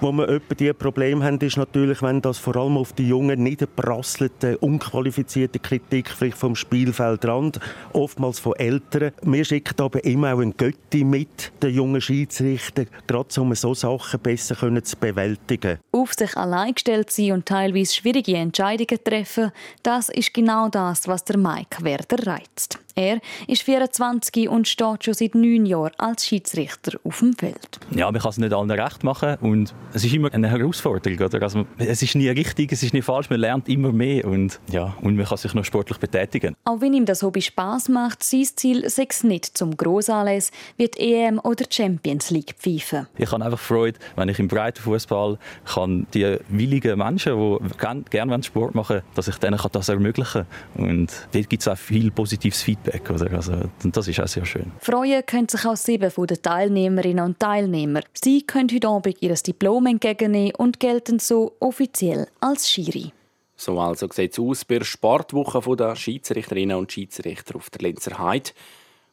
Wo 0.00 0.10
wir 0.10 0.28
etwa 0.28 0.56
die 0.56 0.72
Probleme 0.72 1.24
haben, 1.24 1.38
ist 1.38 1.56
natürlich, 1.56 2.02
wenn 2.02 2.20
das 2.20 2.38
vor 2.38 2.56
allem 2.56 2.78
auf 2.78 2.94
die 2.94 3.06
jungen, 3.06 3.44
niederprasselte, 3.44 4.58
unqualifizierte 4.58 5.60
Kritik 5.60 6.10
vielleicht 6.10 6.36
vom 6.36 6.56
Spielfeldrand 6.56 7.60
oft 7.92 8.23
oftmals 8.24 8.38
von 8.38 8.54
Eltern. 8.56 9.12
Wir 9.22 9.44
schicken 9.44 9.80
aber 9.80 10.04
immer 10.04 10.34
auch 10.34 10.40
einen 10.40 10.56
Götti 10.56 11.04
mit, 11.04 11.52
den 11.62 11.74
jungen 11.74 12.00
Schiedsrichter, 12.00 12.84
gerade 13.06 13.40
um 13.40 13.54
so 13.54 13.74
Sachen 13.74 14.20
besser 14.20 14.56
zu 14.82 14.96
bewältigen. 14.96 15.78
Auf 15.92 16.14
sich 16.14 16.36
allein 16.36 16.74
gestellt 16.74 17.10
sein 17.10 17.32
und 17.32 17.46
teilweise 17.46 17.94
schwierige 17.94 18.36
Entscheidungen 18.36 19.02
treffen, 19.02 19.52
das 19.82 20.08
ist 20.08 20.34
genau 20.34 20.68
das, 20.68 21.06
was 21.06 21.24
der 21.24 21.38
Mike 21.38 21.82
Werder 21.82 22.26
reizt. 22.26 22.78
Er 22.96 23.18
ist 23.48 23.62
24 23.62 24.48
und 24.48 24.68
steht 24.68 25.04
schon 25.04 25.14
seit 25.14 25.34
neun 25.34 25.66
Jahren 25.66 25.90
als 25.98 26.26
Schiedsrichter 26.26 26.98
auf 27.02 27.18
dem 27.18 27.32
Feld. 27.32 27.80
Ja, 27.90 28.10
man 28.10 28.20
kann 28.20 28.30
es 28.30 28.38
nicht 28.38 28.52
allen 28.52 28.70
recht 28.70 29.02
machen 29.02 29.36
und 29.40 29.74
es 29.92 30.04
ist 30.04 30.14
immer 30.14 30.32
eine 30.32 30.48
Herausforderung. 30.48 31.18
Oder? 31.18 31.42
Also, 31.42 31.66
es 31.78 32.02
ist 32.02 32.14
nie 32.14 32.28
richtig, 32.28 32.70
es 32.70 32.84
ist 32.84 32.94
nie 32.94 33.02
falsch, 33.02 33.30
man 33.30 33.40
lernt 33.40 33.68
immer 33.68 33.90
mehr 33.90 34.24
und, 34.26 34.60
ja, 34.70 34.94
und 35.00 35.16
man 35.16 35.26
kann 35.26 35.38
sich 35.38 35.54
noch 35.54 35.64
sportlich 35.64 35.98
betätigen. 35.98 36.54
Auch 36.64 36.80
wenn 36.80 36.94
ihm 36.94 37.04
das 37.04 37.24
Hobby 37.24 37.42
Spaß 37.42 37.88
macht, 37.88 38.22
sein 38.22 38.44
Ziel 38.54 38.88
sei 38.88 39.06
es 39.08 39.24
nicht 39.24 39.58
zum 39.58 39.76
Grossanlass 39.76 40.52
wie 40.76 40.86
die 40.86 41.14
EM 41.14 41.40
oder 41.40 41.64
die 41.64 41.74
Champions 41.74 42.30
League 42.30 42.54
pfeifen. 42.58 43.08
Ich 43.18 43.32
habe 43.32 43.44
einfach 43.44 43.58
Freude, 43.58 43.98
wenn 44.14 44.28
ich 44.28 44.38
im 44.38 44.46
Breitenfußball 44.46 45.38
kann 45.64 46.06
die 46.14 46.38
willigen 46.48 46.98
Menschen, 46.98 47.36
die 47.36 48.04
gerne 48.10 48.42
Sport 48.44 48.76
machen, 48.76 49.02
dass 49.16 49.26
ich 49.26 49.36
denen 49.36 49.58
das 49.72 49.88
ermöglichen 49.88 50.46
kann. 50.76 50.84
Und 50.84 51.28
dort 51.32 51.50
gibt 51.50 51.62
es 51.62 51.68
auch 51.68 51.76
viel 51.76 52.12
positives 52.12 52.62
Feedback 52.62 52.83
Feedback. 52.84 53.10
Oder? 53.10 53.32
Also, 53.32 53.52
und 53.82 53.96
das 53.96 54.08
ist 54.08 54.20
auch 54.20 54.28
sehr 54.28 54.44
schön. 54.44 54.72
Freuen 54.80 55.24
können 55.26 55.48
sich 55.48 55.64
auch 55.64 55.76
sieben 55.76 56.10
von 56.10 56.26
den 56.26 56.40
Teilnehmerinnen 56.40 57.24
und 57.24 57.40
Teilnehmer. 57.40 58.00
Sie 58.12 58.42
können 58.42 58.68
heute 58.72 58.88
Abend 58.88 59.16
ihr 59.20 59.34
Diplom 59.34 59.86
entgegennehmen 59.86 60.54
und 60.56 60.80
gelten 60.80 61.18
so 61.18 61.52
offiziell 61.60 62.26
als 62.40 62.70
Schiri. 62.70 63.12
So 63.56 63.78
also 63.78 64.08
sieht 64.10 64.32
es 64.32 64.38
aus 64.38 64.64
bei 64.64 64.78
der 64.78 64.84
Sportwoche 64.84 65.76
der 65.76 65.96
Schiedsrichterinnen 65.96 66.76
und 66.76 66.92
Schiedsrichter 66.92 67.56
auf 67.56 67.70
der 67.70 67.82
Lenzer 67.82 68.18
Heide. 68.18 68.50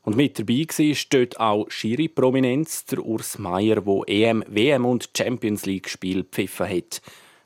Und 0.03 0.17
mit 0.17 0.39
dabei 0.39 0.65
war 0.65 0.95
steht 0.95 1.39
auch 1.39 1.69
Schiri-Prominenz, 1.69 2.85
der 2.85 3.05
Urs 3.05 3.37
Meier, 3.37 3.81
der 3.81 4.01
EM, 4.07 4.43
WM 4.47 4.85
und 4.85 5.11
Champions 5.15 5.67
League-Spiel 5.67 6.23
pfiffen 6.23 6.67
hat. 6.67 7.01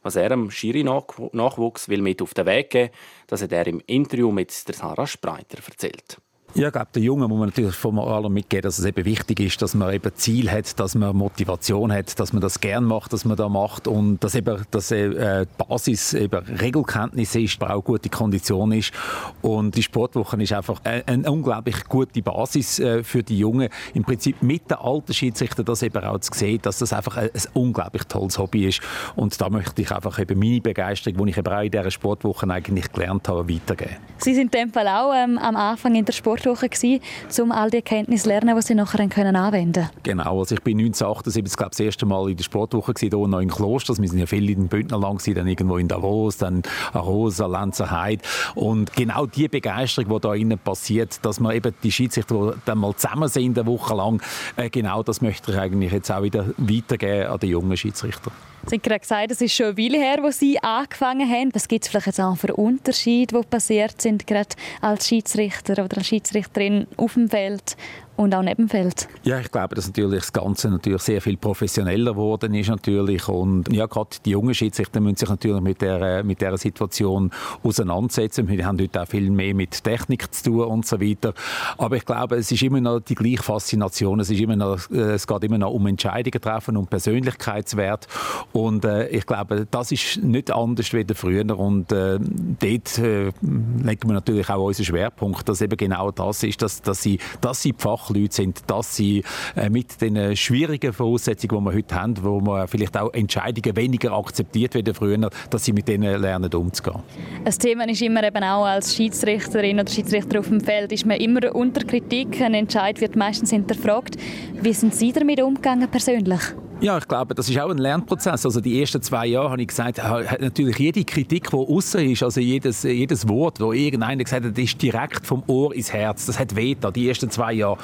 Was 0.06 0.16
er 0.18 0.32
am 0.34 0.52
Schiri-Nachwuchs 0.52 1.90
will 1.90 2.04
mit 2.04 2.22
auf 2.22 2.36
den 2.36 2.46
Weg 2.46 2.70
geben, 2.70 2.92
das 3.26 3.42
hat 3.42 3.52
er 3.52 3.66
im 3.66 3.82
Interview 3.88 4.32
mit 4.32 4.52
Sarah 4.52 5.08
Spreiter 5.08 5.58
erzählt. 5.68 6.22
Ja, 6.58 6.68
ich 6.68 6.72
glaube, 6.72 6.88
der 6.96 7.02
Junge 7.02 7.28
muss 7.28 7.38
man 7.38 7.50
natürlich 7.50 7.76
von 7.76 8.00
allem 8.00 8.32
mitgeben, 8.32 8.62
dass 8.62 8.80
es 8.80 8.86
eben 8.86 9.04
wichtig 9.04 9.42
ist, 9.42 9.62
dass 9.62 9.76
man 9.76 9.94
eben 9.94 10.10
Ziel 10.16 10.50
hat, 10.50 10.80
dass 10.80 10.96
man 10.96 11.14
Motivation 11.14 11.92
hat, 11.92 12.18
dass 12.18 12.32
man 12.32 12.42
das 12.42 12.62
gern 12.62 12.86
macht, 12.86 13.12
dass 13.12 13.26
man 13.26 13.36
da 13.36 13.50
macht 13.50 13.90
und 13.90 14.24
dass 14.24 14.36
eben 14.36 14.64
dass 14.72 14.90
äh, 14.90 15.46
die 15.46 15.64
Basis 15.68 16.14
eben 16.14 16.46
Regelkenntnis 16.46 17.36
ist, 17.36 17.62
aber 17.62 17.76
auch 17.76 17.84
gute 17.84 18.08
Kondition 18.08 18.72
ist 18.72 18.94
und 19.42 19.76
die 19.76 19.84
Sportwoche 19.84 20.42
ist 20.42 20.54
einfach 20.54 20.80
eine, 20.86 21.06
eine 21.06 21.30
unglaublich 21.30 21.84
gute 21.90 22.22
Basis 22.22 22.80
äh, 22.80 23.04
für 23.04 23.22
die 23.22 23.38
Jungen. 23.38 23.68
Im 23.94 24.06
Prinzip 24.06 24.42
mit 24.42 24.72
den 24.72 24.78
alten 24.78 25.14
Schiedsrichtern 25.14 25.66
das 25.66 25.84
eben 25.84 26.06
auch 26.06 26.20
zu 26.20 26.32
sehen, 26.34 26.62
dass 26.62 26.78
das 26.78 26.94
einfach 26.94 27.18
ein, 27.18 27.32
ein, 27.34 27.42
unglaublich 27.54 28.04
tolles 28.04 28.40
Hobby 28.40 28.68
ist 28.68 28.80
und 29.18 29.42
da 29.42 29.50
möchte 29.50 29.82
ich 29.82 29.92
einfach 29.92 30.20
eben 30.20 30.40
meine 30.40 30.62
Begeisterung, 30.62 31.26
die 31.26 31.32
ich 31.32 31.38
eben 31.38 31.54
auch 31.54 31.64
in 31.64 31.72
dieser 31.72 31.92
Sportwoche 31.92 32.50
eigentlich 32.50 32.94
gelernt 32.94 33.28
habe, 33.28 33.54
weitergeben. 33.54 33.98
Sie 34.20 34.34
sind 34.34 34.56
in 34.56 34.62
dem 34.62 34.70
Fall 34.72 34.88
auch 34.88 35.14
ähm, 35.14 35.38
am 35.38 35.58
Anfang 35.58 35.96
in 35.96 36.06
der 36.06 36.14
Sport 36.14 36.45
Sportwoche 36.46 36.70
gewesen, 36.70 37.02
um 37.42 37.52
all 37.52 37.72
die 37.72 37.78
Erkenntnisse 37.78 38.24
zu 38.24 38.30
lernen, 38.30 38.56
die 38.56 38.62
Sie 38.62 38.76
nachher 38.76 39.08
können 39.08 39.36
anwenden 39.36 39.90
Genau, 40.04 40.40
also 40.40 40.56
ich 40.56 40.62
bin 40.62 40.78
1978 40.78 41.58
glaube 41.58 41.72
das 41.72 41.80
erste 41.80 42.06
Mal 42.06 42.30
in 42.30 42.38
der 42.38 42.44
Sportwoche 42.44 42.94
gewesen, 42.94 43.18
hier 43.18 43.28
noch 43.28 43.40
in 43.40 43.50
Klosters. 43.50 44.00
Wir 44.00 44.08
sind 44.08 44.20
ja 44.20 44.28
viel 44.28 44.50
in 44.50 44.62
den 44.62 44.68
Bündner 44.68 45.00
lang 45.00 45.18
gewesen, 45.18 45.36
dann 45.36 45.48
irgendwo 45.48 45.78
in 45.78 45.88
Davos, 45.88 46.38
dann 46.38 46.62
Arosa, 46.94 47.48
Lenzerheide 47.48 48.22
und 48.54 48.94
genau 48.94 49.26
die 49.26 49.48
Begeisterung, 49.48 50.14
die 50.14 50.20
da 50.22 50.34
innen 50.36 50.60
passiert, 50.60 51.26
dass 51.26 51.40
man 51.40 51.56
eben 51.56 51.74
die 51.82 51.92
Schiedsrichter, 51.92 52.54
die 52.54 52.60
dann 52.66 52.78
mal 52.78 52.96
zusammen 52.96 53.28
sind, 53.28 53.58
eine 53.58 53.68
Woche 53.68 53.96
lang, 53.96 54.22
äh, 54.56 54.70
genau 54.70 55.02
das 55.02 55.22
möchte 55.22 55.52
ich 55.52 55.58
eigentlich 55.58 55.92
jetzt 55.92 56.12
auch 56.12 56.22
wieder 56.22 56.46
weitergeben 56.58 57.32
an 57.32 57.40
die 57.40 57.48
jungen 57.48 57.76
Schiedsrichter. 57.76 58.32
Sie 58.68 58.78
haben 58.78 58.82
gerade 58.82 59.00
gesagt, 59.00 59.32
es 59.32 59.42
ist 59.42 59.54
schon 59.54 59.68
eine 59.68 59.78
Weile 59.78 60.00
her, 60.00 60.18
wo 60.24 60.32
Sie 60.32 60.58
angefangen 60.60 61.30
haben. 61.30 61.54
Was 61.54 61.68
gibt 61.68 61.84
es 61.84 61.90
vielleicht 61.90 62.08
jetzt 62.08 62.20
auch 62.20 62.36
für 62.36 62.56
Unterschiede, 62.56 63.40
die 63.40 63.48
passiert 63.48 64.02
sind, 64.02 64.26
gerade 64.26 64.56
als 64.82 65.08
Schiedsrichter 65.08 65.84
oder 65.84 65.98
als 65.98 66.08
Schiedsrichterin 66.08 66.88
auf 66.98 67.14
dem 67.14 67.30
Feld 67.30 67.78
und 68.16 68.34
auch 68.34 68.42
neben 68.42 68.64
dem 68.64 68.70
Feld. 68.70 69.08
Ja, 69.24 69.40
ich 69.40 69.52
glaube, 69.52 69.76
dass 69.76 69.88
natürlich 69.88 70.22
das 70.22 70.34
Ganze 70.34 70.70
natürlich 70.70 71.02
sehr 71.02 71.22
viel 71.22 71.38
professioneller 71.38 72.12
geworden 72.12 72.54
ist 72.54 72.70
natürlich 72.70 73.28
und 73.28 73.72
ja, 73.72 73.86
gerade 73.86 74.18
die 74.24 74.32
jungen 74.32 74.54
Schiedsrichter 74.54 75.00
müssen 75.00 75.18
sich 75.18 75.30
natürlich 75.30 75.62
mit 75.62 75.82
der, 75.82 76.24
mit 76.24 76.42
der 76.42 76.58
Situation 76.58 77.32
auseinandersetzen. 77.64 78.48
Wir 78.48 78.66
haben 78.66 78.80
heute 78.80 79.02
auch 79.02 79.08
viel 79.08 79.30
mehr 79.32 79.54
mit 79.54 79.84
Technik 79.84 80.34
zu 80.34 80.52
tun 80.52 80.66
und 80.66 80.86
so 80.86 81.00
weiter. 81.02 81.34
Aber 81.78 81.98
ich 81.98 82.06
glaube, 82.06 82.38
es 82.38 82.52
ist 82.52 82.64
immer 82.64 82.82
noch 82.82 83.00
die 83.00 83.16
gleiche 83.16 83.44
Faszination. 83.44 84.20
Es, 84.20 84.30
ist 84.30 84.40
immer 84.40 84.56
noch, 84.56 84.90
äh, 84.92 85.14
es 85.14 85.28
geht 85.28 85.44
immer 85.44 85.58
noch 85.58 85.72
um 85.72 85.86
Entscheidungen 85.88 86.42
treffen, 86.42 86.78
um 86.78 86.88
Persönlichkeitswert 86.88 88.08
und 88.54 88.86
äh, 88.86 89.08
ich 89.08 89.26
glaube, 89.26 89.68
das 89.70 89.92
ist 89.92 90.24
nicht 90.24 90.52
anders 90.52 90.94
wie 90.94 91.06
früher 91.14 91.58
und 91.58 91.92
äh, 91.92 92.20
dort 92.20 92.98
äh, 93.00 93.26
legen 93.26 94.10
wir 94.10 94.14
natürlich 94.14 94.50
auch 94.50 94.64
unseren 94.64 94.86
Schwerpunkt, 94.86 95.48
dass 95.48 95.62
eben 95.62 95.78
genau 95.78 96.12
das 96.12 96.44
ist, 96.44 96.62
dass, 96.62 96.82
dass 96.82 97.02
sie, 97.02 97.20
dass 97.42 97.62
sie 97.62 97.74
Fach 97.78 98.05
Fachleute 98.06 98.36
sind, 98.36 98.62
dass 98.68 98.96
sie 98.96 99.24
äh, 99.56 99.70
mit 99.70 100.02
den 100.02 100.36
schwierigen 100.36 100.94
Voraussetzungen, 100.94 101.64
die 101.64 101.72
wir 101.72 101.78
heute 101.78 101.96
haben, 101.96 102.16
wo 102.22 102.40
man 102.40 102.68
vielleicht 102.68 102.98
auch 102.98 103.14
Entscheidungen 103.14 103.76
weniger 103.76 104.14
akzeptiert 104.14 104.76
wie 104.76 104.94
früher, 104.94 105.30
dass 105.50 105.66
sie 105.66 105.74
mit 105.74 105.88
denen 105.88 106.22
lernen 106.22 106.54
umzugehen. 106.54 107.02
Ein 107.44 107.52
Thema 107.52 107.88
ist 107.90 108.02
immer 108.02 108.24
eben 108.24 108.44
auch 108.44 108.66
als 108.66 108.96
Schiedsrichterin 108.96 109.80
oder 109.80 109.92
Schiedsrichter 109.92 110.40
auf 110.40 110.48
dem 110.48 110.62
Feld 110.62 110.92
ist 110.92 111.06
man 111.06 111.18
immer 111.18 111.56
unter 111.56 111.86
Kritik. 111.86 112.42
Ein 112.42 112.54
Entscheid 112.54 113.00
wird 113.02 113.16
meistens 113.16 113.50
hinterfragt. 113.50 114.18
Wie 114.62 114.74
sind 114.74 114.94
Sie 114.96 115.12
damit 115.12 115.42
umgegangen 115.42 115.90
persönlich? 115.90 116.42
Ja, 116.82 116.98
ich 116.98 117.08
glaube, 117.08 117.34
das 117.34 117.50
ist 117.50 117.58
auch 117.58 117.70
ein 117.70 117.78
Lernprozess. 117.78 118.46
Also 118.46 118.60
die 118.60 118.80
ersten 118.82 119.02
zwei 119.02 119.28
Jahre 119.28 119.52
habe 119.52 119.62
ich 119.62 119.70
gesagt, 119.70 119.98
natürlich 120.42 120.78
jede 120.78 121.06
Kritik, 121.06 121.50
die 121.50 121.56
außen 121.56 122.12
ist, 122.12 122.22
also 122.22 122.42
jedes, 122.42 122.84
jedes 122.84 123.30
Wort, 123.30 123.62
wo 123.62 123.72
irgendeiner 123.72 124.22
gesagt 124.22 124.46
hat, 124.46 124.52
das 124.52 124.64
ist 124.64 124.82
direkt 124.82 125.26
vom 125.26 125.42
Ohr 125.48 125.74
ins 125.74 125.94
Herz. 125.94 126.26
Das 126.26 126.38
hat 126.38 126.56
weh 126.56 126.76
die 126.76 127.08
ersten 127.08 127.30
zwei 127.30 127.54
Jahre. 127.54 127.78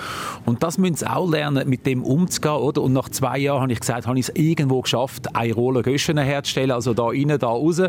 Und 0.45 0.61
das 0.61 0.77
müssen 0.77 0.95
sie 0.95 1.07
auch 1.07 1.29
lernen, 1.29 1.69
mit 1.69 1.85
dem 1.85 2.03
umzugehen, 2.03 2.55
oder? 2.55 2.81
Und 2.81 2.91
nach 2.91 3.07
zwei 3.07 3.39
Jahren 3.39 3.61
habe 3.61 3.71
ich 3.71 3.79
gesagt, 3.79 4.07
habe 4.07 4.19
ich 4.19 4.27
es 4.27 4.35
irgendwo 4.35 4.81
geschafft, 4.81 5.35
eine 5.35 5.53
Rolle 5.53 5.83
Göschen 5.83 6.17
herzustellen, 6.17 6.71
also 6.71 6.93
da 6.93 7.11
innen, 7.11 7.39
da 7.39 7.47
raus. 7.47 7.81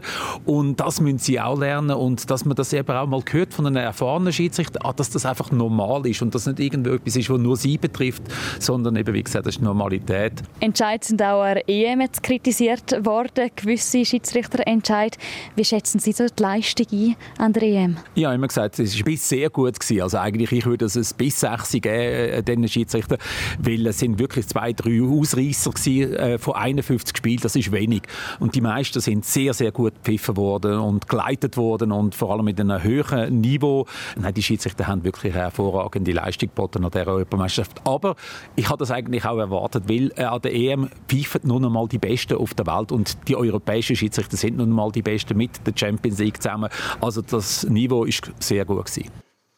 Und 0.45 0.79
das 0.79 1.01
müssen 1.01 1.19
sie 1.19 1.41
auch 1.41 1.59
lernen 1.59 1.97
und 1.97 2.31
dass 2.31 2.45
man 2.45 2.55
das 2.55 2.73
eben 2.73 2.91
auch 2.91 3.07
mal 3.09 3.23
gehört 3.23 3.53
von 3.53 3.67
einem 3.67 3.77
erfahrenen 3.77 4.33
Schiedsrichter, 4.33 4.79
ah, 4.85 4.93
dass 4.93 5.11
das 5.11 5.27
einfach 5.27 5.51
normal 5.51 6.07
ist 6.07 6.23
und 6.23 6.33
dass 6.33 6.47
nicht 6.47 6.61
irgendwie 6.61 6.93
etwas 6.93 7.17
ist, 7.17 7.29
was 7.29 7.39
nur 7.41 7.57
sie 7.57 7.77
betrifft, 7.77 8.23
sondern 8.61 8.95
eben, 8.95 9.13
wie 9.13 9.23
gesagt, 9.23 9.47
das 9.47 9.57
ist 9.57 9.63
Normalität. 9.63 10.35
Entscheid 10.61 10.92
Entscheid 10.93 11.05
sind 11.05 11.23
auch 11.23 11.41
an 11.41 11.57
EM 11.67 12.03
jetzt 12.03 12.23
kritisiert 12.23 13.07
worden, 13.07 13.51
gewisse 13.57 14.05
Schiedsrichterentscheid. 14.05 15.17
Wie 15.57 15.65
schätzen 15.65 15.99
Sie 16.01 16.13
so 16.13 16.27
die 16.27 16.43
Leistung 16.43 16.87
ein 16.93 17.17
an 17.39 17.53
der 17.55 17.63
EM? 17.63 17.97
Ich 18.15 18.27
habe 18.27 18.35
immer 18.35 18.49
gesagt, 18.49 18.79
es 18.79 18.99
war 18.99 19.05
bis 19.05 19.27
sehr 19.27 19.49
gut. 19.49 19.81
Gewesen. 19.81 20.03
Also 20.03 20.19
eigentlich, 20.19 20.53
ich 20.53 20.67
würde 20.67 20.85
es 20.85 21.15
bis 21.15 21.41
6 21.41 21.73
geben, 21.73 21.89
äh, 21.89 22.43
diesen 22.43 22.69
Schiedsrichter, 22.69 23.17
weil 23.59 23.87
es 23.87 24.01
sind 24.01 24.19
wirklich 24.19 24.47
zwei, 24.49 24.75
drei 24.75 25.01
Ausreißer 25.01 25.73
äh, 25.87 26.39
von 26.39 26.57
51 26.57 27.17
Spielen. 27.17 27.41
Das 27.41 27.57
ist 27.57 27.73
wenig. 27.73 28.03
Und 28.39 28.55
die 28.55 28.61
meisten 28.61 29.01
sind 29.01 29.25
sehr, 29.25 29.55
sehr 29.55 29.73
gut 29.73 29.95
gepfiffen 29.95 30.37
worden 30.37 30.79
und 30.79 31.09
geleitet 31.09 31.57
worden 31.57 31.91
und 31.91 32.15
vor 32.15 32.33
allem 32.33 32.45
mit 32.45 32.61
einem 32.61 32.83
höheren 32.83 33.41
Niveau. 33.41 33.87
Nein, 34.17 34.35
die 34.35 34.43
Schiedsrichter 34.43 34.89
haben 34.89 35.05
wirklich 35.05 35.33
eine 35.33 35.45
hervorragende 35.45 36.13
Leistung 36.13 36.51
geboten 36.51 36.85
an 36.85 36.91
dieser 36.91 37.07
Europameisterschaft. 37.07 37.81
Aber 37.87 38.15
ich 38.57 38.69
habe 38.69 38.79
das 38.79 38.91
eigentlich 38.91 39.25
auch 39.25 39.39
erwartet, 39.39 39.85
weil 39.89 40.13
äh, 40.17 40.25
an 40.25 40.43
der 40.43 40.55
EM 40.55 40.82
pfeifen 41.09 41.43
nun 41.45 41.65
einmal 41.65 41.89
die 41.89 41.99
Besten 41.99 42.37
auf 42.37 42.55
der 42.55 42.67
Welt 42.67 42.93
und 42.93 43.17
die 43.29 43.37
europäischen 43.37 43.97
Schiedsrichter 43.97 44.37
sind 44.37 44.57
nun 44.57 44.71
einmal 44.71 44.93
die 44.93 45.03
Besten 45.03 45.37
mit 45.37 45.67
der 45.67 45.73
Champions 45.77 46.19
League 46.19 46.43
zusammen. 46.43 46.71
Also 47.01 47.23
das 47.23 47.65
Niveau 47.65 48.05
ist 48.05 48.31
sehr 48.39 48.65
gut 48.65 48.87
gewesen. 48.87 49.11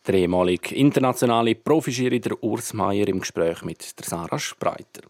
Der 0.07 0.14
ehemalige 0.14 0.75
internationale 0.75 1.54
Profischiedsrichter 1.54 2.43
Urs 2.43 2.75
Meier 2.75 3.09
im 3.09 3.21
Gespräch 3.21 3.62
mit 3.62 3.99
der 3.99 4.07
Sarah 4.07 4.38
Spreiter. 4.38 5.02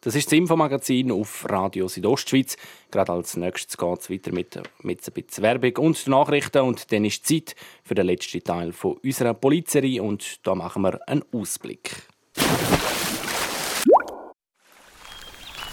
Das 0.00 0.14
ist 0.14 0.26
das 0.28 0.38
Infomagazin 0.38 1.10
auf 1.10 1.44
Radio 1.50 1.88
Südostschweiz. 1.88 2.56
Gerade 2.90 3.12
als 3.12 3.36
nächstes 3.36 3.76
geht 3.76 3.98
es 4.00 4.08
weiter 4.08 4.32
mit, 4.32 4.58
mit 4.82 5.06
ein 5.06 5.12
bisschen 5.12 5.42
Werbung 5.42 5.76
und 5.84 6.06
Nachrichten. 6.06 6.62
Und 6.62 6.92
dann 6.92 7.04
ist 7.04 7.26
Zeit 7.26 7.56
für 7.82 7.96
den 7.96 8.06
letzten 8.06 8.44
Teil 8.44 8.72
von 8.72 8.96
unserer 9.02 9.34
Polizei. 9.34 10.00
Und 10.00 10.46
da 10.46 10.54
machen 10.54 10.82
wir 10.82 11.00
einen 11.08 11.24
Ausblick. 11.32 12.06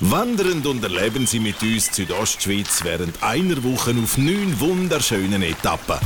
Wandernd 0.01 0.65
und 0.67 0.83
erleben 0.83 1.25
Sie 1.25 1.39
mit 1.39 1.61
uns 1.61 1.95
Südostschweiz 1.95 2.83
während 2.83 3.23
einer 3.23 3.63
Woche 3.63 3.91
auf 3.91 4.17
neun 4.17 4.59
wunderschönen 4.59 5.41
Etappen. 5.41 5.97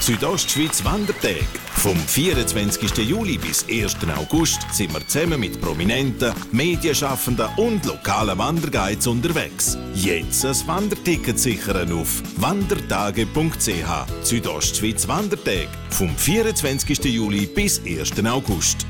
Südostschweiz 0.00 0.84
Wandertag. 0.84 1.46
Vom 1.76 1.96
24. 1.96 2.98
Juli 2.98 3.38
bis 3.38 3.64
1. 3.66 3.96
August 4.18 4.60
sind 4.72 4.92
wir 4.92 5.06
zusammen 5.08 5.40
mit 5.40 5.62
Prominenten, 5.62 6.34
Medienschaffenden 6.52 7.48
und 7.56 7.86
lokalen 7.86 8.36
Wanderguides 8.36 9.06
unterwegs. 9.06 9.78
Jetzt 9.94 10.44
ein 10.44 10.66
Wanderticket 10.66 11.38
sichern 11.38 11.90
auf 11.92 12.22
wandertage.ch. 12.36 14.24
Südostschweiz 14.24 15.08
Wandertag. 15.08 15.68
Vom 15.88 16.14
24. 16.14 17.02
Juli 17.04 17.46
bis 17.46 17.80
1. 17.86 18.26
August. 18.26 18.84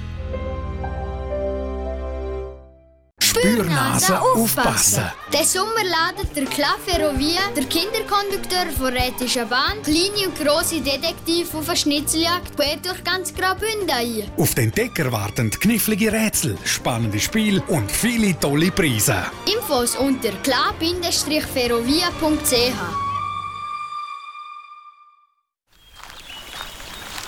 Spürnase 3.23 4.21
aufpassen. 4.21 5.05
Den 5.33 5.45
Sommer 5.45 5.85
laden 5.85 6.29
der 6.35 6.45
Club 6.47 6.81
Ferrovia, 6.85 7.43
der 7.57 7.63
Kinderkondukteur 7.65 8.67
von 8.77 8.89
Rätischer 8.89 9.47
Bahn, 9.47 9.81
kleine 9.83 10.27
und 10.27 10.37
grosse 10.39 10.81
Detektive 10.81 11.57
auf 11.57 11.69
eine 11.69 11.77
Schnitzeljagd 11.77 12.57
quer 12.57 12.79
durch 12.79 13.05
ganz 13.05 13.33
Graubünden 13.33 13.89
ein. 13.91 14.29
Auf 14.37 14.55
den 14.55 14.73
Decker 14.73 15.13
warten 15.13 15.51
knifflige 15.51 16.13
Rätsel, 16.13 16.59
spannende 16.65 17.21
Spiele 17.21 17.63
und 17.69 17.89
viele 17.91 18.39
tolle 18.41 18.73
Preise. 18.73 19.27
Infos 19.47 19.95
unter 19.97 20.33
club-ferrovia.ch 20.43 22.75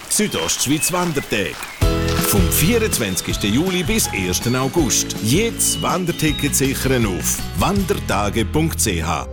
Südostschweiz 0.08 0.92
Wandertag. 0.92 1.54
Vom 2.34 2.50
24. 2.50 3.44
Juli 3.44 3.84
bis 3.84 4.08
1. 4.08 4.52
August. 4.56 5.14
Jetzt 5.22 5.80
Wanderticket 5.80 6.52
sichern 6.52 7.06
auf 7.06 7.38
wandertage.ch. 7.60 9.28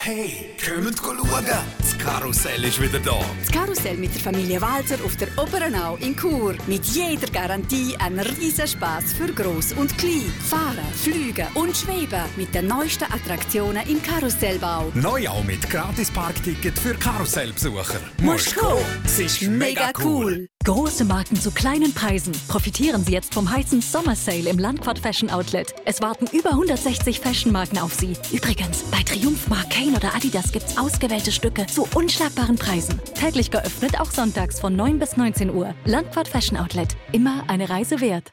Hey, 0.00 0.54
kommt 0.64 0.98
schauen! 0.98 1.83
Das 2.04 2.20
Karussell 2.20 2.64
ist 2.64 2.82
wieder 2.82 2.98
da. 2.98 3.18
Das 3.40 3.50
Karussell 3.50 3.96
mit 3.96 4.14
der 4.14 4.20
Familie 4.20 4.60
Walzer 4.60 5.02
auf 5.06 5.16
der 5.16 5.28
Oberenau 5.38 5.96
in 5.96 6.14
Chur. 6.14 6.54
Mit 6.66 6.84
jeder 6.84 7.26
Garantie 7.28 7.96
ein 7.98 8.18
riesen 8.18 8.66
Spaß 8.66 9.14
für 9.14 9.32
Groß 9.32 9.72
und 9.72 9.96
Klein. 9.96 10.30
Fahren, 10.50 10.84
fliegen 11.02 11.46
und 11.54 11.74
schweben 11.74 12.24
mit 12.36 12.54
den 12.54 12.66
neuesten 12.66 13.04
Attraktionen 13.04 13.88
im 13.88 14.02
Karussellbau. 14.02 14.92
Neu 14.92 15.26
auch 15.28 15.44
mit 15.44 15.70
gratis 15.70 16.10
Parkticket 16.10 16.78
für 16.78 16.92
Karussellbesucher. 16.92 18.00
Musst 18.20 18.54
kommen! 18.54 18.84
Es 19.06 19.18
ist 19.18 19.40
mega 19.42 19.90
cool. 20.04 20.46
Große 20.64 21.04
Marken 21.04 21.38
zu 21.38 21.50
kleinen 21.50 21.92
Preisen. 21.92 22.32
Profitieren 22.48 23.04
Sie 23.04 23.12
jetzt 23.12 23.34
vom 23.34 23.50
heißen 23.50 23.82
Sommer 23.82 24.16
Sale 24.16 24.48
im 24.48 24.58
Landquart 24.58 24.98
Fashion 24.98 25.28
Outlet. 25.28 25.74
Es 25.84 26.00
warten 26.00 26.26
über 26.32 26.52
160 26.52 27.20
Fashion-Marken 27.20 27.78
auf 27.78 27.92
Sie. 27.92 28.14
Übrigens, 28.32 28.82
bei 28.84 29.02
Triumph, 29.02 29.46
Mark 29.48 29.68
Kane 29.68 29.94
oder 29.94 30.14
Adidas 30.14 30.52
gibt's 30.52 30.78
ausgewählte 30.78 31.32
Stücke 31.32 31.66
zu 31.66 31.86
unschlagbaren 31.94 32.56
Preisen. 32.56 33.00
Täglich 33.14 33.50
geöffnet, 33.50 34.00
auch 34.00 34.10
sonntags 34.10 34.60
von 34.60 34.74
9 34.76 34.98
bis 34.98 35.16
19 35.16 35.54
Uhr. 35.54 35.74
Landquart 35.84 36.28
Fashion 36.28 36.58
Outlet. 36.58 36.96
Immer 37.12 37.44
eine 37.48 37.68
Reise 37.70 38.00
wert. 38.00 38.32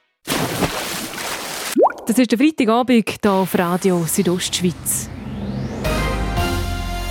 Das 2.07 2.17
ist 2.17 2.31
der 2.31 2.39
Freitagabend 2.39 3.09
hier 3.21 3.31
auf 3.31 3.57
Radio 3.57 4.03
Südostschweiz. 4.05 5.09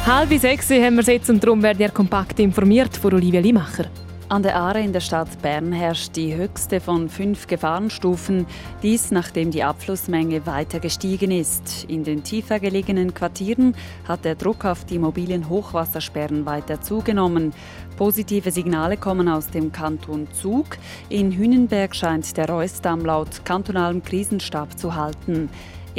Halb 0.04 0.38
sechs 0.40 0.70
haben 0.70 0.96
wir 0.96 1.00
es 1.00 1.06
jetzt 1.06 1.30
und 1.30 1.42
darum 1.42 1.62
werden 1.62 1.80
ihr 1.80 1.90
kompakt 1.90 2.40
informiert 2.40 2.96
von 2.96 3.14
Olivia 3.14 3.40
Limacher. 3.40 3.84
An 4.30 4.44
der 4.44 4.54
Aare 4.54 4.80
in 4.80 4.92
der 4.92 5.00
Stadt 5.00 5.42
Bern 5.42 5.72
herrscht 5.72 6.14
die 6.14 6.36
höchste 6.36 6.78
von 6.78 7.08
fünf 7.08 7.48
Gefahrenstufen. 7.48 8.46
Dies 8.80 9.10
nachdem 9.10 9.50
die 9.50 9.64
Abflussmenge 9.64 10.46
weiter 10.46 10.78
gestiegen 10.78 11.32
ist. 11.32 11.82
In 11.88 12.04
den 12.04 12.22
tiefer 12.22 12.60
gelegenen 12.60 13.12
Quartieren 13.12 13.74
hat 14.06 14.24
der 14.24 14.36
Druck 14.36 14.64
auf 14.64 14.84
die 14.84 15.00
mobilen 15.00 15.48
Hochwassersperren 15.48 16.46
weiter 16.46 16.80
zugenommen. 16.80 17.52
Positive 17.96 18.52
Signale 18.52 18.96
kommen 18.96 19.28
aus 19.28 19.48
dem 19.48 19.72
Kanton 19.72 20.28
Zug. 20.32 20.78
In 21.08 21.32
Hünenberg 21.32 21.96
scheint 21.96 22.36
der 22.36 22.48
Reusdamm 22.48 23.04
laut 23.04 23.44
kantonalem 23.44 24.04
Krisenstab 24.04 24.78
zu 24.78 24.94
halten. 24.94 25.50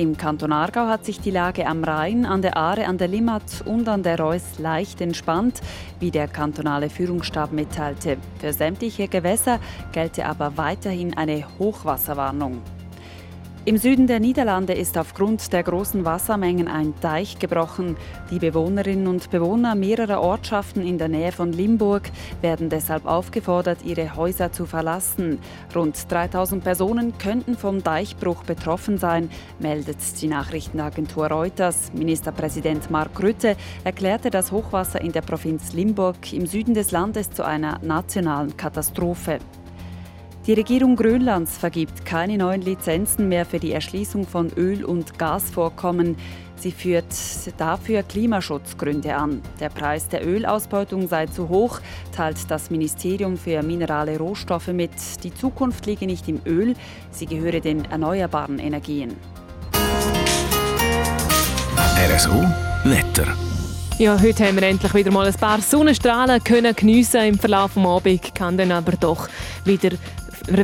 Im 0.01 0.17
Kanton 0.17 0.51
Aargau 0.51 0.87
hat 0.87 1.05
sich 1.05 1.19
die 1.19 1.29
Lage 1.29 1.67
am 1.67 1.83
Rhein, 1.83 2.25
an 2.25 2.41
der 2.41 2.57
Aare, 2.57 2.87
an 2.87 2.97
der 2.97 3.07
Limmat 3.07 3.43
und 3.65 3.87
an 3.87 4.01
der 4.01 4.19
Reuss 4.19 4.57
leicht 4.57 4.99
entspannt, 4.99 5.61
wie 5.99 6.09
der 6.09 6.27
kantonale 6.27 6.89
Führungsstab 6.89 7.51
mitteilte. 7.51 8.17
Für 8.39 8.51
sämtliche 8.51 9.07
Gewässer 9.07 9.59
gelte 9.91 10.25
aber 10.25 10.57
weiterhin 10.57 11.15
eine 11.15 11.45
Hochwasserwarnung. 11.59 12.63
Im 13.63 13.77
Süden 13.77 14.07
der 14.07 14.19
Niederlande 14.19 14.73
ist 14.73 14.97
aufgrund 14.97 15.53
der 15.53 15.61
großen 15.61 16.03
Wassermengen 16.03 16.67
ein 16.67 16.99
Teich 16.99 17.37
gebrochen. 17.37 17.95
Die 18.31 18.39
Bewohnerinnen 18.39 19.05
und 19.05 19.29
Bewohner 19.29 19.75
mehrerer 19.75 20.19
Ortschaften 20.19 20.81
in 20.81 20.97
der 20.97 21.09
Nähe 21.09 21.31
von 21.31 21.53
Limburg 21.53 22.09
werden 22.41 22.69
deshalb 22.69 23.05
aufgefordert, 23.05 23.85
ihre 23.85 24.15
Häuser 24.15 24.51
zu 24.51 24.65
verlassen. 24.65 25.37
Rund 25.75 26.11
3000 26.11 26.63
Personen 26.63 27.15
könnten 27.19 27.55
vom 27.55 27.83
Deichbruch 27.83 28.43
betroffen 28.45 28.97
sein, 28.97 29.29
meldet 29.59 29.99
die 30.19 30.27
Nachrichtenagentur 30.27 31.27
Reuters. 31.27 31.93
Ministerpräsident 31.93 32.89
Mark 32.89 33.21
Rütte 33.21 33.55
erklärte 33.83 34.31
das 34.31 34.51
Hochwasser 34.51 35.01
in 35.01 35.11
der 35.11 35.21
Provinz 35.21 35.73
Limburg 35.73 36.33
im 36.33 36.47
Süden 36.47 36.73
des 36.73 36.89
Landes 36.89 37.29
zu 37.29 37.45
einer 37.45 37.77
nationalen 37.83 38.57
Katastrophe. 38.57 39.37
Die 40.47 40.53
Regierung 40.53 40.95
Grönlands 40.95 41.55
vergibt 41.55 42.03
keine 42.03 42.35
neuen 42.35 42.63
Lizenzen 42.63 43.29
mehr 43.29 43.45
für 43.45 43.59
die 43.59 43.73
Erschließung 43.73 44.25
von 44.25 44.49
Öl- 44.57 44.83
und 44.83 45.19
Gasvorkommen. 45.19 46.15
Sie 46.55 46.71
führt 46.71 47.05
dafür 47.57 48.01
Klimaschutzgründe 48.01 49.15
an. 49.15 49.43
Der 49.59 49.69
Preis 49.69 50.07
der 50.07 50.25
Ölausbeutung 50.27 51.07
sei 51.07 51.27
zu 51.27 51.47
hoch, 51.47 51.79
teilt 52.11 52.49
das 52.49 52.71
Ministerium 52.71 53.37
für 53.37 53.61
minerale 53.61 54.17
Rohstoffe 54.17 54.69
mit. 54.69 54.91
Die 55.23 55.31
Zukunft 55.31 55.85
liege 55.85 56.07
nicht 56.07 56.27
im 56.27 56.41
Öl, 56.47 56.73
sie 57.11 57.27
gehöre 57.27 57.59
den 57.59 57.85
erneuerbaren 57.85 58.57
Energien. 58.57 59.13
RSO 62.15 62.43
Wetter. 62.83 63.27
Ja, 63.99 64.19
heute 64.19 64.47
haben 64.47 64.55
wir 64.55 64.63
endlich 64.63 64.93
wieder 64.95 65.11
mal 65.11 65.27
ein 65.27 65.33
paar 65.35 65.61
Sonnenstrahlen 65.61 66.43
können 66.43 66.75
geniessen 66.75 67.21
im 67.21 67.37
Verlauf 67.37 67.75
des 67.75 67.85
Abends, 67.85 68.33
kann 68.33 68.57
dann 68.57 68.71
aber 68.71 68.93
doch 68.93 69.29
wieder 69.63 69.91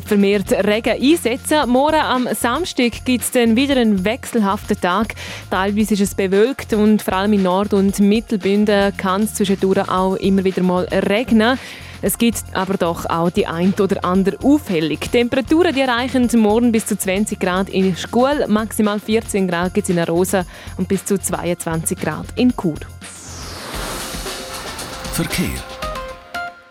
vermehrt 0.05 0.51
Regen 0.51 1.01
einsetzen. 1.01 1.69
Morgen 1.69 1.99
am 1.99 2.27
Samstag 2.33 3.05
gibt 3.05 3.23
es 3.23 3.31
dann 3.31 3.55
wieder 3.55 3.77
einen 3.77 4.03
wechselhaften 4.05 4.79
Tag. 4.79 5.15
Teilweise 5.49 5.93
ist 5.93 6.01
es 6.01 6.15
bewölkt 6.15 6.73
und 6.73 7.01
vor 7.01 7.13
allem 7.13 7.33
in 7.33 7.43
Nord- 7.43 7.73
und 7.73 7.99
Mittelbünden 7.99 8.95
kann 8.97 9.23
es 9.23 9.35
zwischendurch 9.35 9.89
auch 9.89 10.15
immer 10.15 10.43
wieder 10.43 10.63
mal 10.63 10.85
regnen. 10.85 11.57
Es 12.01 12.17
gibt 12.17 12.43
aber 12.53 12.75
doch 12.75 13.05
auch 13.07 13.29
die 13.29 13.47
ein 13.47 13.73
oder 13.79 14.05
andere 14.05 14.37
Aufhellung. 14.43 14.99
Temperaturen 14.99 15.73
die 15.73 15.81
erreichen 15.81 16.29
morgen 16.35 16.71
bis 16.71 16.85
zu 16.85 16.97
20 16.97 17.39
Grad 17.39 17.69
in 17.69 17.95
Schkuhl, 17.95 18.45
maximal 18.47 18.99
14 18.99 19.47
Grad 19.47 19.73
gibt 19.73 19.89
es 19.89 19.95
in 19.95 19.99
Arosa 19.99 20.45
und 20.77 20.87
bis 20.87 21.05
zu 21.05 21.19
22 21.19 21.97
Grad 21.97 22.27
in 22.35 22.53
Chur. 22.55 22.77
Verkehr. 25.13 25.76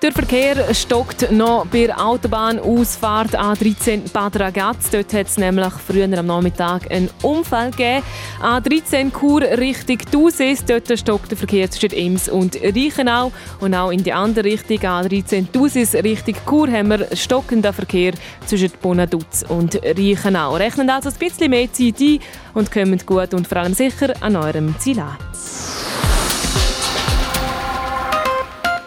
Der 0.06 0.12
Verkehr 0.12 0.72
stockt 0.72 1.32
noch 1.32 1.66
bei 1.66 1.86
der 1.86 2.00
Autobahnausfahrt 2.00 3.36
A13 3.36 4.12
Bad 4.12 4.38
Ragaz. 4.38 4.88
Dort 4.92 5.12
hat 5.12 5.26
es 5.26 5.36
nämlich 5.36 5.72
früher 5.84 6.04
am 6.16 6.26
Nachmittag 6.26 6.88
einen 6.92 7.10
Unfall 7.22 7.72
gegeben. 7.72 8.04
A13 8.40 9.10
Chur 9.10 9.40
Richtung 9.42 9.98
Thusis. 9.98 10.64
Dort 10.64 10.96
stockt 10.96 11.32
der 11.32 11.36
Verkehr 11.36 11.68
zwischen 11.72 11.90
Ems 11.90 12.28
und 12.28 12.54
Reichenau. 12.54 13.32
Und 13.58 13.74
auch 13.74 13.90
in 13.90 14.04
die 14.04 14.12
andere 14.12 14.44
Richtung, 14.44 14.78
A13 14.78 15.50
Thusis 15.50 15.94
Richtung 15.94 16.36
Chur, 16.48 16.70
haben 16.70 16.90
wir 16.90 17.08
stockenden 17.16 17.72
Verkehr 17.72 18.12
zwischen 18.46 18.70
Bonaduz 18.80 19.44
und 19.48 19.74
Reichenau. 19.84 20.54
Rechnen 20.54 20.88
also 20.88 21.08
ein 21.08 21.16
bisschen 21.16 21.50
mehr 21.50 21.72
Zeit 21.72 21.98
ein 21.98 22.20
und 22.54 22.70
kommen 22.70 23.00
gut 23.04 23.34
und 23.34 23.48
vor 23.48 23.58
allem 23.58 23.74
sicher 23.74 24.14
an 24.20 24.36
eurem 24.36 24.78
Ziel 24.78 25.00
an. 25.00 25.16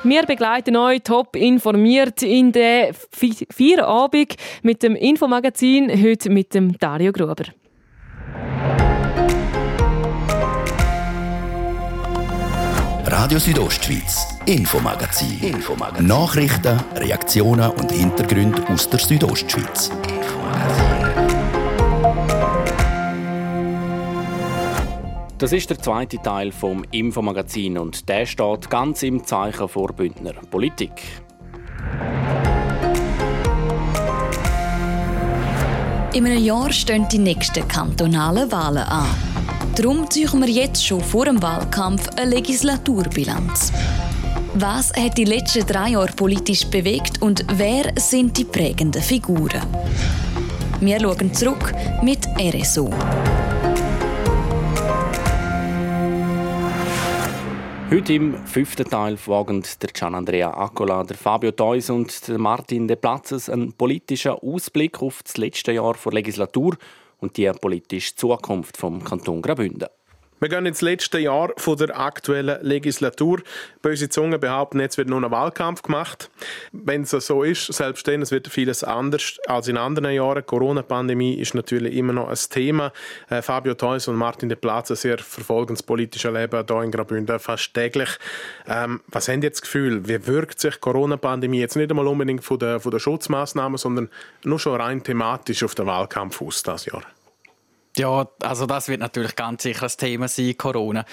Wir 0.09 0.25
begleiten 0.25 0.75
euch 0.75 1.03
top 1.03 1.35
informiert 1.35 2.23
in 2.23 2.51
der 2.51 2.95
Feierabend 3.11 4.37
mit 4.63 4.81
dem 4.81 4.95
Infomagazin, 4.95 5.87
heute 6.03 6.31
mit 6.31 6.55
dem 6.55 6.75
Dario 6.79 7.11
Gruber. 7.11 7.43
Radio 13.05 13.37
Südostschweiz, 13.37 14.25
Infomagazin. 14.47 15.43
Infomagazin. 15.43 16.07
Nachrichten, 16.07 16.79
Reaktionen 16.95 17.69
und 17.69 17.91
Hintergründe 17.91 18.67
aus 18.67 18.89
der 18.89 18.99
Südostschweiz. 18.99 19.91
Das 25.39 25.53
ist 25.53 25.69
der 25.69 25.79
zweite 25.79 26.17
Teil 26.21 26.51
vom 26.51 26.83
Infomagazin 26.91 27.77
und 27.77 28.09
der 28.09 28.25
steht 28.25 28.69
ganz 28.69 29.03
im 29.03 29.23
Zeichen 29.23 29.69
vor 29.69 29.93
Bündner 29.93 30.33
Politik. 30.51 31.01
In 36.11 36.25
einem 36.25 36.43
Jahr 36.43 36.73
stehen 36.73 37.07
die 37.09 37.19
nächsten 37.19 37.65
kantonalen 37.69 38.51
Wahlen 38.51 38.83
an. 38.83 39.07
Darum 39.77 40.09
ziehen 40.09 40.41
wir 40.41 40.49
jetzt 40.49 40.85
schon 40.85 40.99
vor 40.99 41.23
dem 41.23 41.41
Wahlkampf 41.41 42.09
eine 42.17 42.31
Legislaturbilanz. 42.31 43.71
Was 44.55 44.91
hat 44.91 45.17
die 45.17 45.23
letzten 45.23 45.65
drei 45.65 45.91
Jahre 45.91 46.11
politisch 46.11 46.65
bewegt 46.65 47.21
und 47.21 47.45
wer 47.53 47.93
sind 47.95 48.37
die 48.37 48.43
prägenden 48.43 49.01
Figuren? 49.01 49.61
Wir 50.81 50.99
schauen 50.99 51.33
zurück 51.33 51.73
mit 52.03 52.27
RSO. 52.37 52.89
Heute 57.91 58.13
im 58.13 58.35
fünften 58.45 58.87
Teil 58.87 59.17
wagen 59.25 59.63
der 59.81 59.89
Gian 59.89 60.13
Andrea 60.13 60.51
Accola, 60.51 61.03
der 61.03 61.17
Fabio 61.17 61.49
Theus 61.49 61.89
und 61.89 62.27
der 62.27 62.37
Martin 62.37 62.87
De 62.87 62.95
Platzes 62.95 63.49
einen 63.49 63.73
politischen 63.73 64.33
Ausblick 64.33 65.01
auf 65.01 65.23
das 65.23 65.37
letzte 65.37 65.71
Jahr 65.71 65.95
der 66.05 66.11
Legislatur 66.11 66.77
und 67.17 67.35
die 67.35 67.49
politische 67.59 68.15
Zukunft 68.15 68.77
vom 68.77 69.03
Kanton 69.03 69.41
Graubünden. 69.41 69.87
Wir 70.41 70.47
gehen 70.47 70.65
ins 70.65 70.81
letzte 70.81 71.19
Jahr 71.19 71.51
von 71.57 71.75
der 71.77 71.99
aktuellen 71.99 72.63
Legislatur. 72.63 73.41
Böse 73.81 74.07
Zungen 74.07 74.39
behaupten, 74.39 74.79
jetzt 74.79 74.97
wird 74.97 75.09
nur 75.09 75.21
ein 75.21 75.29
Wahlkampf 75.29 75.81
gemacht. 75.81 76.29
Wenn 76.71 77.01
es 77.01 77.09
so 77.09 77.43
ist, 77.43 77.65
selbst 77.73 78.07
dann, 78.07 78.21
es 78.21 78.31
wird 78.31 78.47
vieles 78.47 78.85
anders 78.85 79.37
als 79.47 79.67
in 79.67 79.75
anderen 79.75 80.11
Jahren. 80.11 80.45
Corona-Pandemie 80.45 81.33
ist 81.33 81.55
natürlich 81.55 81.93
immer 81.93 82.13
noch 82.13 82.29
ein 82.29 82.37
Thema. 82.49 82.93
Äh, 83.29 83.41
Fabio 83.41 83.73
Theus 83.73 84.07
und 84.07 84.15
Martin 84.15 84.47
de 84.47 84.57
Plaza 84.57 84.95
sehr 84.95 85.17
verfolgen 85.17 85.75
das 85.75 85.83
politische 85.83 86.31
Leben 86.31 86.63
hier 86.65 86.81
in 86.83 86.91
Graubünden 86.91 87.37
fast 87.39 87.73
täglich. 87.73 88.09
Ähm, 88.65 89.01
was 89.07 89.27
haben 89.27 89.41
Sie 89.41 89.47
jetzt 89.47 89.57
das 89.57 89.63
Gefühl, 89.63 90.07
wie 90.07 90.25
wirkt 90.25 90.61
sich 90.61 90.75
die 90.75 90.79
Corona-Pandemie 90.79 91.59
jetzt 91.59 91.75
nicht 91.75 91.89
einmal 91.89 92.07
unbedingt 92.07 92.45
von 92.45 92.57
den, 92.59 92.79
von 92.79 92.97
Schutzmaßnahmen, 92.97 93.77
sondern 93.77 94.09
nur 94.45 94.57
schon 94.59 94.79
rein 94.79 95.03
thematisch 95.03 95.63
auf 95.63 95.75
den 95.75 95.85
Wahlkampf 95.85 96.41
aus 96.41 96.63
das 96.63 96.85
Jahr? 96.85 97.03
Ja, 97.97 98.27
also 98.41 98.65
das 98.65 98.87
wird 98.87 98.99
natürlich 98.99 99.35
ganz 99.35 99.63
sicher 99.63 99.87
ein 99.87 99.97
Thema 99.97 100.27
sein, 100.27 100.55
Corona. 100.57 101.05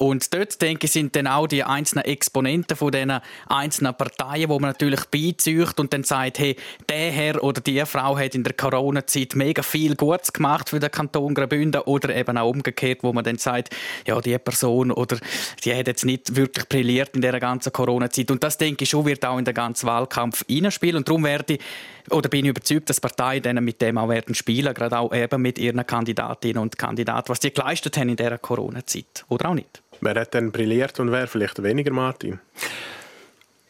Und 0.00 0.32
dort, 0.32 0.62
denke 0.62 0.86
ich, 0.86 0.92
sind 0.92 1.14
dann 1.14 1.26
auch 1.26 1.46
die 1.46 1.62
einzelnen 1.62 2.06
Exponenten 2.06 2.74
von 2.74 2.90
diesen 2.90 3.20
einzelnen 3.46 3.94
Parteien, 3.94 4.48
wo 4.48 4.58
man 4.58 4.70
natürlich 4.70 5.04
beizieht 5.04 5.78
und 5.78 5.92
dann 5.92 6.04
sagt, 6.04 6.38
hey, 6.38 6.56
der 6.88 7.10
Herr 7.12 7.44
oder 7.44 7.60
die 7.60 7.84
Frau 7.84 8.16
hat 8.16 8.34
in 8.34 8.42
der 8.42 8.54
Corona-Zeit 8.54 9.36
mega 9.36 9.62
viel 9.62 9.96
Gutes 9.96 10.32
gemacht 10.32 10.70
für 10.70 10.80
den 10.80 10.90
Kanton 10.90 11.34
Graubünden 11.34 11.82
oder 11.82 12.16
eben 12.16 12.38
auch 12.38 12.48
umgekehrt, 12.48 13.02
wo 13.02 13.12
man 13.12 13.24
dann 13.24 13.36
sagt, 13.36 13.76
ja, 14.06 14.18
die 14.22 14.38
Person 14.38 14.90
oder 14.90 15.18
die 15.66 15.74
hat 15.74 15.86
jetzt 15.86 16.06
nicht 16.06 16.34
wirklich 16.34 16.66
brilliert 16.66 17.14
in 17.14 17.20
der 17.20 17.38
ganzen 17.38 17.70
Corona-Zeit. 17.70 18.30
Und 18.30 18.42
das, 18.42 18.56
denke 18.56 18.84
ich, 18.84 18.88
schon 18.88 19.04
wird 19.04 19.22
auch 19.26 19.36
in 19.36 19.44
den 19.44 19.52
ganzen 19.52 19.86
Wahlkampf 19.86 20.46
hineinspielen. 20.48 20.96
Und 20.96 21.08
darum 21.08 21.24
werde 21.24 21.54
ich, 21.54 21.60
oder 22.08 22.30
bin 22.30 22.46
ich 22.46 22.52
überzeugt, 22.52 22.88
dass 22.88 23.02
Parteien 23.02 23.42
dann 23.42 23.62
mit 23.62 23.82
dem 23.82 23.98
auch 23.98 24.08
werden 24.08 24.34
spielen, 24.34 24.72
gerade 24.72 24.98
auch 24.98 25.12
eben 25.12 25.42
mit 25.42 25.58
ihren 25.58 25.86
Kandidatinnen 25.86 26.62
und 26.62 26.78
Kandidaten, 26.78 27.28
was 27.28 27.40
die 27.40 27.52
geleistet 27.52 27.98
haben 27.98 28.08
in 28.08 28.16
dieser 28.16 28.38
Corona-Zeit. 28.38 29.26
Oder 29.28 29.50
auch 29.50 29.54
nicht. 29.54 29.82
Wer 30.00 30.14
hat 30.20 30.34
denn 30.34 30.50
brilliert 30.50 30.98
und 31.00 31.12
wer 31.12 31.26
vielleicht 31.26 31.62
weniger, 31.62 31.92
Martin? 31.92 32.40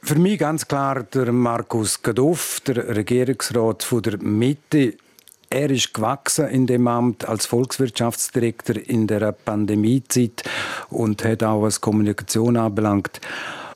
Für 0.03 0.15
mich 0.15 0.39
ganz 0.39 0.67
klar 0.67 1.03
der 1.03 1.33
Markus 1.33 2.03
Gaduff, 2.03 2.61
der 2.61 2.97
Regierungsrat 2.97 3.83
von 3.83 4.03
der 4.03 4.19
Mitte. 4.19 4.95
Er 5.51 5.71
ist 5.71 5.93
gewachsen 5.93 6.49
in 6.49 6.67
dem 6.67 6.87
Amt 6.87 7.29
als 7.29 7.47
Volkswirtschaftsdirektor 7.47 8.77
in 8.77 9.09
der 9.09 9.33
Pandemiezeit 9.33 10.45
und 10.89 11.25
hat 11.25 11.43
auch 11.43 11.63
was 11.63 11.81
Kommunikation 11.81 12.57
anbelangt 12.57 13.21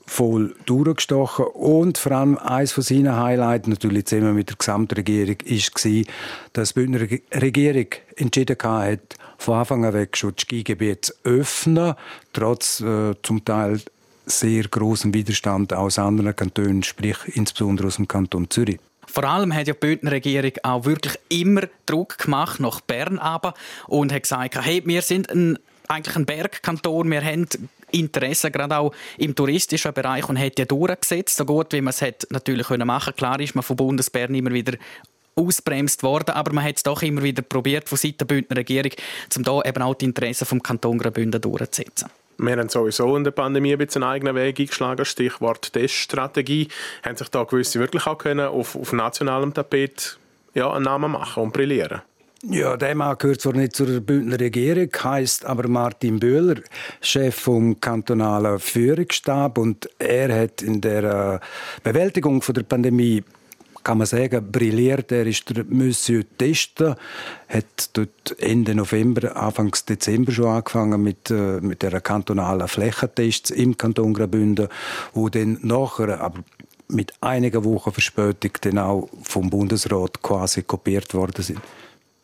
voll 0.06 0.54
durchgestochen. 0.66 1.46
Und 1.46 1.98
vor 1.98 2.12
allem 2.12 2.38
eines 2.38 2.72
von 2.72 2.82
seinen 2.82 3.16
Highlights, 3.16 3.68
natürlich 3.68 4.06
zusammen 4.06 4.34
mit 4.34 4.50
der 4.50 4.56
Gesamtregierung, 4.56 5.36
war, 5.44 6.14
dass 6.52 6.68
die 6.68 6.74
Bündner 6.74 7.00
Regierung 7.32 7.86
entschieden 8.16 8.56
hat, 8.62 9.16
von 9.44 9.58
Anfang 9.58 9.84
an 9.84 9.92
weg 9.92 10.16
schon 10.16 10.34
das 10.34 10.42
Skigebiet 10.42 11.14
öffnen, 11.22 11.94
trotz 12.32 12.80
äh, 12.80 13.14
zum 13.22 13.44
Teil 13.44 13.80
sehr 14.26 14.64
großem 14.64 15.12
Widerstand 15.12 15.72
aus 15.74 15.98
anderen 15.98 16.34
Kantonen, 16.34 16.82
sprich 16.82 17.18
insbesondere 17.34 17.88
aus 17.88 17.96
dem 17.96 18.08
Kanton 18.08 18.48
Zürich. 18.50 18.80
Vor 19.06 19.24
allem 19.24 19.54
hat 19.54 19.68
ja 19.68 19.74
die 19.74 19.80
Bündner 19.80 20.18
auch 20.62 20.86
wirklich 20.86 21.18
immer 21.28 21.62
Druck 21.86 22.18
gemacht 22.18 22.58
nach 22.58 22.80
Bern 22.80 23.18
aber 23.18 23.54
und 23.86 24.12
hat 24.12 24.22
gesagt, 24.22 24.56
hey, 24.60 24.82
wir 24.86 25.02
sind 25.02 25.30
ein, 25.30 25.58
eigentlich 25.88 26.16
ein 26.16 26.26
Bergkanton, 26.26 27.10
wir 27.10 27.22
haben 27.22 27.46
Interesse 27.90 28.50
gerade 28.50 28.78
auch 28.78 28.92
im 29.18 29.34
touristischen 29.34 29.92
Bereich 29.92 30.28
und 30.28 30.38
hat 30.38 30.58
ja 30.58 30.64
durchgesetzt, 30.64 31.36
so 31.36 31.44
gut 31.44 31.72
wie 31.72 31.80
man 31.80 31.90
es 31.90 32.02
hat 32.02 32.26
natürlich 32.30 32.68
können 32.68 32.86
machen. 32.86 33.14
Klar 33.14 33.38
ist 33.40 33.54
man 33.54 33.62
von 33.62 33.76
Bundesbern 33.76 34.34
immer 34.34 34.52
wieder 34.52 34.76
ausbremst 35.36 36.02
worden, 36.02 36.30
aber 36.30 36.52
man 36.52 36.64
hat 36.64 36.76
es 36.76 36.82
doch 36.82 37.02
immer 37.02 37.22
wieder 37.22 37.42
probiert 37.42 37.88
von 37.88 37.98
Seiten 37.98 38.18
der 38.18 38.26
Bündner 38.26 38.56
Regierung, 38.56 38.92
um 39.36 39.42
da 39.42 39.62
eben 39.62 39.82
auch 39.82 39.94
die 39.94 40.06
Interessen 40.06 40.46
vom 40.46 40.62
Kanton 40.62 40.98
Graubünden 40.98 41.40
durchzusetzen. 41.40 42.08
Wir 42.38 42.56
haben 42.56 42.68
sowieso 42.68 43.16
in 43.16 43.24
der 43.24 43.30
Pandemie 43.30 43.72
ein 43.72 43.78
bisschen 43.78 44.02
einen 44.02 44.12
eigenen 44.12 44.34
Weg 44.34 44.58
eingeschlagen. 44.58 45.04
Stichwort 45.04 45.72
Teststrategie. 45.72 46.68
Haben 47.04 47.16
sich 47.16 47.28
da 47.28 47.44
gewisse 47.44 47.78
wirklich 47.78 48.06
auch 48.06 48.18
können 48.18 48.46
auf, 48.46 48.74
auf 48.74 48.92
nationalem 48.92 49.54
Tapet 49.54 50.18
ja, 50.54 50.72
einen 50.72 50.84
Namen 50.84 51.12
machen 51.12 51.44
und 51.44 51.52
brillieren? 51.52 52.02
Ja, 52.50 52.76
der 52.76 52.94
Mann 52.94 53.16
gehört 53.16 53.40
zwar 53.40 53.54
nicht 53.54 53.74
zur 53.74 54.00
Bündner 54.00 54.38
Regierung, 54.38 54.90
heißt 55.02 55.46
aber 55.46 55.66
Martin 55.66 56.20
Böhler, 56.20 56.60
Chef 57.00 57.34
vom 57.34 57.80
kantonalen 57.80 58.58
Führungsstab 58.58 59.56
und 59.56 59.88
er 59.98 60.42
hat 60.42 60.60
in 60.60 60.82
der 60.82 61.40
Bewältigung 61.82 62.42
von 62.42 62.54
der 62.54 62.64
Pandemie 62.64 63.24
kann 63.84 63.98
man 63.98 64.06
sagen, 64.06 64.50
brilliert. 64.50 65.12
Er 65.12 65.26
ist 65.26 65.54
der 65.54 65.64
Monsieur 65.64 66.24
Tester, 66.38 66.96
hat 67.48 67.90
dort 67.92 68.34
Ende 68.38 68.74
November, 68.74 69.36
Anfang 69.36 69.74
Dezember 69.88 70.32
schon 70.32 70.46
angefangen 70.46 71.02
mit, 71.02 71.30
äh, 71.30 71.60
mit 71.60 71.82
der 71.82 72.00
kantonalen 72.00 72.66
Flächentests 72.66 73.50
im 73.50 73.76
Kanton 73.76 74.14
Graubünden, 74.14 74.68
wo 75.12 75.28
dann 75.28 75.58
nachher, 75.62 76.20
aber 76.20 76.42
mit 76.88 77.12
einigen 77.20 77.64
Wochen 77.64 77.92
Verspätung 77.92 78.52
dann 78.62 78.78
auch 78.78 79.08
vom 79.22 79.50
Bundesrat 79.50 80.22
quasi 80.22 80.62
kopiert 80.62 81.14
worden 81.14 81.42
sind. 81.42 81.60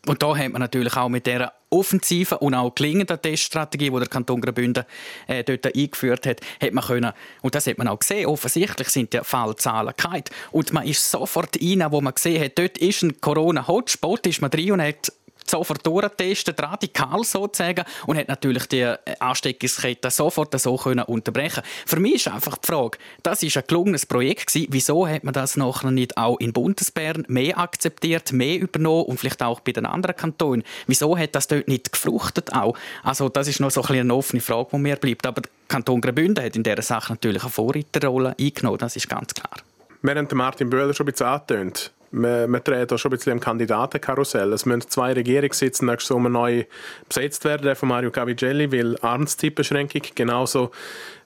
Und 0.07 0.23
da 0.23 0.35
hat 0.35 0.51
man 0.51 0.61
natürlich 0.61 0.97
auch 0.97 1.09
mit 1.09 1.27
dieser 1.27 1.53
offensiven 1.69 2.39
und 2.39 2.55
auch 2.55 2.73
gelingenden 2.73 3.21
Teststrategie, 3.21 3.91
die 3.91 3.97
der 3.97 4.07
Kanton 4.07 4.41
Graubünden 4.41 4.83
äh, 5.27 5.43
dort 5.43 5.65
eingeführt 5.75 6.25
hat, 6.25 6.41
hat 6.61 6.73
man 6.73 6.83
können, 6.83 7.13
und 7.41 7.55
das 7.55 7.67
hat 7.67 7.77
man 7.77 7.87
auch 7.87 7.99
gesehen, 7.99 8.25
offensichtlich 8.25 8.89
sind 8.89 9.13
die 9.13 9.19
Fallzahlen 9.21 9.93
gehalten. 9.95 10.33
Und 10.51 10.73
man 10.73 10.85
ist 10.87 11.09
sofort 11.09 11.57
rein, 11.61 11.85
wo 11.89 12.01
man 12.01 12.15
gesehen 12.15 12.43
hat, 12.43 12.57
dort 12.57 12.77
ist 12.79 13.03
ein 13.03 13.21
Corona-Hotspot, 13.21 14.25
ist 14.27 14.41
man 14.41 14.51
drin 14.51 14.73
und 14.73 14.81
hat 14.81 15.13
sofort 15.51 15.85
durchtesten, 15.85 16.55
radikal 16.57 17.23
sozusagen, 17.23 17.83
und 18.07 18.17
hat 18.17 18.27
natürlich 18.27 18.67
die 18.67 18.81
äh, 18.81 18.97
Ansteckungskette 19.19 20.09
sofort 20.09 20.59
so 20.59 20.75
können 20.75 21.03
unterbrechen 21.03 21.63
Für 21.85 21.99
mich 21.99 22.15
ist 22.15 22.27
einfach 22.27 22.57
die 22.57 22.67
Frage, 22.67 22.97
das 23.23 23.43
ist 23.43 23.57
ein 23.57 23.63
gelungenes 23.67 24.05
Projekt 24.05 24.47
gewesen, 24.47 24.67
wieso 24.71 25.07
hat 25.07 25.23
man 25.23 25.33
das 25.33 25.57
nachher 25.57 25.91
nicht 25.91 26.17
auch 26.17 26.39
in 26.39 26.53
Bundesbern 26.53 27.25
mehr 27.27 27.57
akzeptiert, 27.57 28.31
mehr 28.33 28.59
übernommen 28.59 29.05
und 29.05 29.19
vielleicht 29.19 29.41
auch 29.43 29.59
bei 29.59 29.71
den 29.71 29.85
anderen 29.85 30.15
Kantonen? 30.15 30.63
Wieso 30.87 31.17
hat 31.17 31.35
das 31.35 31.47
dort 31.47 31.67
nicht 31.67 31.91
gefruchtet 31.91 32.53
auch? 32.53 32.75
Also 33.03 33.29
das 33.29 33.47
ist 33.47 33.59
noch 33.59 33.71
so 33.71 33.81
ein 33.83 34.01
eine 34.01 34.13
offene 34.13 34.41
Frage, 34.41 34.69
die 34.73 34.77
mir 34.77 34.95
bleibt. 34.95 35.25
Aber 35.25 35.41
der 35.41 35.51
Kanton 35.67 36.01
Graubünden 36.01 36.43
hat 36.43 36.55
in 36.55 36.63
dieser 36.63 36.81
Sache 36.81 37.13
natürlich 37.13 37.43
eine 37.43 37.51
Vorreiterrolle 37.51 38.35
eingenommen, 38.39 38.77
das 38.77 38.95
ist 38.95 39.09
ganz 39.09 39.33
klar. 39.33 39.57
Wir 40.01 40.15
haben 40.15 40.27
Martin 40.33 40.69
Böhler 40.69 40.93
schon 40.93 41.07
ein 41.07 41.11
bisschen 41.11 41.27
angetönt. 41.27 41.91
Man, 42.11 42.49
man 42.51 42.61
dreht 42.63 42.91
da 42.91 42.97
schon 42.97 43.11
ein 43.11 43.17
bisschen 43.17 43.31
im 43.31 43.39
Kandidatenkarussell. 43.39 44.51
Es 44.53 44.65
müssen 44.65 44.89
zwei 44.89 45.13
Regierungssitze 45.13 45.85
nächstes 45.85 46.09
Sommer 46.09 46.29
neu 46.29 46.65
besetzt 47.07 47.45
werden, 47.45 47.75
von 47.75 47.89
Mario 47.89 48.11
Cavigelli, 48.11 48.71
weil 48.71 48.97
Amtstypbeschränkung, 49.01 50.01
genauso 50.13 50.71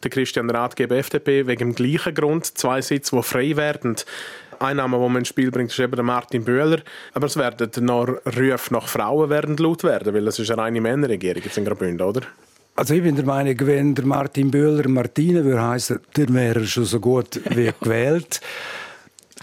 der 0.03 0.11
Christian 0.11 0.49
Rathgeber 0.49 0.95
FDP, 0.95 1.47
wegen 1.47 1.73
dem 1.73 1.75
gleichen 1.75 2.13
Grund, 2.13 2.45
zwei 2.45 2.81
Sitze, 2.81 3.15
die 3.15 3.23
frei 3.23 3.55
werden. 3.57 3.95
Ein 4.59 4.77
Name, 4.77 4.97
den 4.97 5.11
man 5.11 5.19
ins 5.21 5.27
Spiel 5.29 5.51
bringt, 5.51 5.71
ist 5.71 5.79
eben 5.79 5.95
der 5.95 6.03
Martin 6.03 6.45
Böhler. 6.45 6.79
Aber 7.13 7.25
es 7.25 7.35
werden 7.35 7.69
noch 7.85 8.07
Rufe 8.07 8.73
nach 8.73 8.87
Frauen 8.87 9.29
werden 9.29 9.57
laut 9.57 9.83
werden, 9.83 10.13
weil 10.13 10.27
es 10.27 10.39
ist 10.39 10.51
eine 10.51 10.61
reine 10.61 10.81
Männerregierung 10.81 11.41
jetzt 11.43 11.57
in 11.57 11.65
Graubünden, 11.65 12.05
oder? 12.05 12.21
Also 12.77 12.93
ich 12.93 13.03
bin 13.03 13.15
der 13.15 13.25
Meinung, 13.25 13.55
wenn 13.61 13.95
der 13.95 14.05
Martin 14.05 14.51
Böhler 14.51 14.87
Martine 14.89 15.43
würde 15.45 15.61
heißen, 15.61 15.99
dann 16.13 16.33
wäre 16.33 16.59
er 16.59 16.65
schon 16.65 16.85
so 16.85 16.99
gut 16.99 17.39
wie 17.55 17.71
gewählt. 17.81 18.41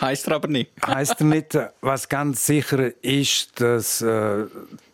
Heißt 0.00 0.26
er 0.28 0.34
aber 0.36 0.48
nicht. 0.48 0.70
heißt 0.86 1.20
er 1.20 1.26
nicht. 1.26 1.58
Was 1.80 2.08
ganz 2.08 2.46
sicher 2.46 2.92
ist, 3.02 3.60
dass 3.60 4.00
äh, 4.02 4.44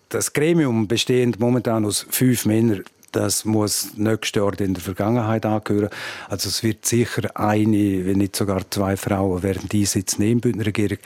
das 0.08 0.32
Gremium 0.32 0.88
bestehend 0.88 1.38
momentan 1.38 1.84
aus 1.84 2.06
fünf 2.10 2.46
Männern 2.46 2.84
das 3.12 3.44
muss 3.44 3.96
nächstes 3.96 4.38
Jahr 4.38 4.60
in 4.60 4.74
der 4.74 4.82
Vergangenheit 4.82 5.46
angehören. 5.46 5.88
Also 6.28 6.48
es 6.48 6.62
wird 6.62 6.84
sicher 6.84 7.22
eine, 7.34 8.06
wenn 8.06 8.18
nicht 8.18 8.36
sogar 8.36 8.70
zwei 8.70 8.96
Frauen 8.96 9.42
werden 9.42 9.68
die 9.68 9.86
sitzen 9.86 10.22
in 10.22 10.40
der 10.40 10.66
Regierung. 10.66 10.98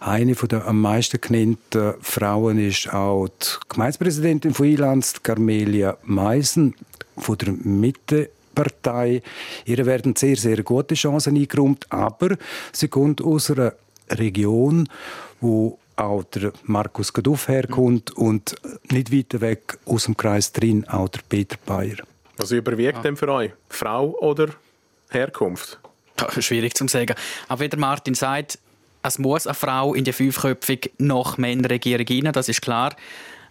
Eine 0.00 0.34
von 0.34 0.48
der 0.48 0.66
am 0.66 0.80
meisten 0.80 1.20
genannten 1.20 1.94
Frauen 2.00 2.58
ist 2.58 2.92
auch 2.92 3.28
die 3.28 3.68
Gemeindepräsidentin 3.68 4.52
von 4.52 4.66
Ilanz, 4.66 5.22
Carmelia 5.22 5.96
Meisen 6.02 6.74
von 7.16 7.38
der 7.38 7.52
Mitte 7.52 8.30
Partei. 8.54 9.22
Ihr 9.64 9.84
werden 9.86 10.16
sehr, 10.16 10.36
sehr 10.36 10.62
gute 10.62 10.94
Chancen 10.94 11.36
eingeräumt, 11.36 11.86
aber 11.90 12.36
sie 12.72 12.88
kommt 12.88 13.22
aus 13.22 13.50
einer 13.50 13.72
Region, 14.10 14.88
wo 15.40 15.78
auch 15.96 16.24
der 16.24 16.52
Markus 16.64 17.12
Gaduff 17.12 17.48
herkommt 17.48 18.16
mhm. 18.16 18.26
und 18.26 18.54
nicht 18.90 19.12
weiter 19.12 19.40
weg 19.40 19.78
aus 19.86 20.04
dem 20.04 20.16
Kreis 20.16 20.52
drin 20.52 20.86
auch 20.88 21.08
der 21.08 21.20
Peter 21.28 21.56
Bayer. 21.64 21.98
Was 22.36 22.50
überwiegt 22.50 22.98
ah. 22.98 23.02
denn 23.02 23.16
für 23.16 23.28
euch? 23.28 23.52
Frau 23.68 24.16
oder 24.18 24.48
Herkunft? 25.10 25.78
Schwierig 26.38 26.74
zu 26.74 26.86
sagen. 26.88 27.14
Aber 27.48 27.60
wie 27.60 27.68
der 27.68 27.78
Martin 27.78 28.14
sagt, 28.14 28.58
es 29.02 29.18
muss 29.18 29.46
eine 29.46 29.54
Frau 29.54 29.94
in 29.94 30.04
die 30.04 30.12
fünfköpfige 30.12 30.90
nach 30.98 31.36
Männerregierung 31.36 32.06
rein, 32.08 32.32
das 32.32 32.48
ist 32.48 32.62
klar. 32.62 32.96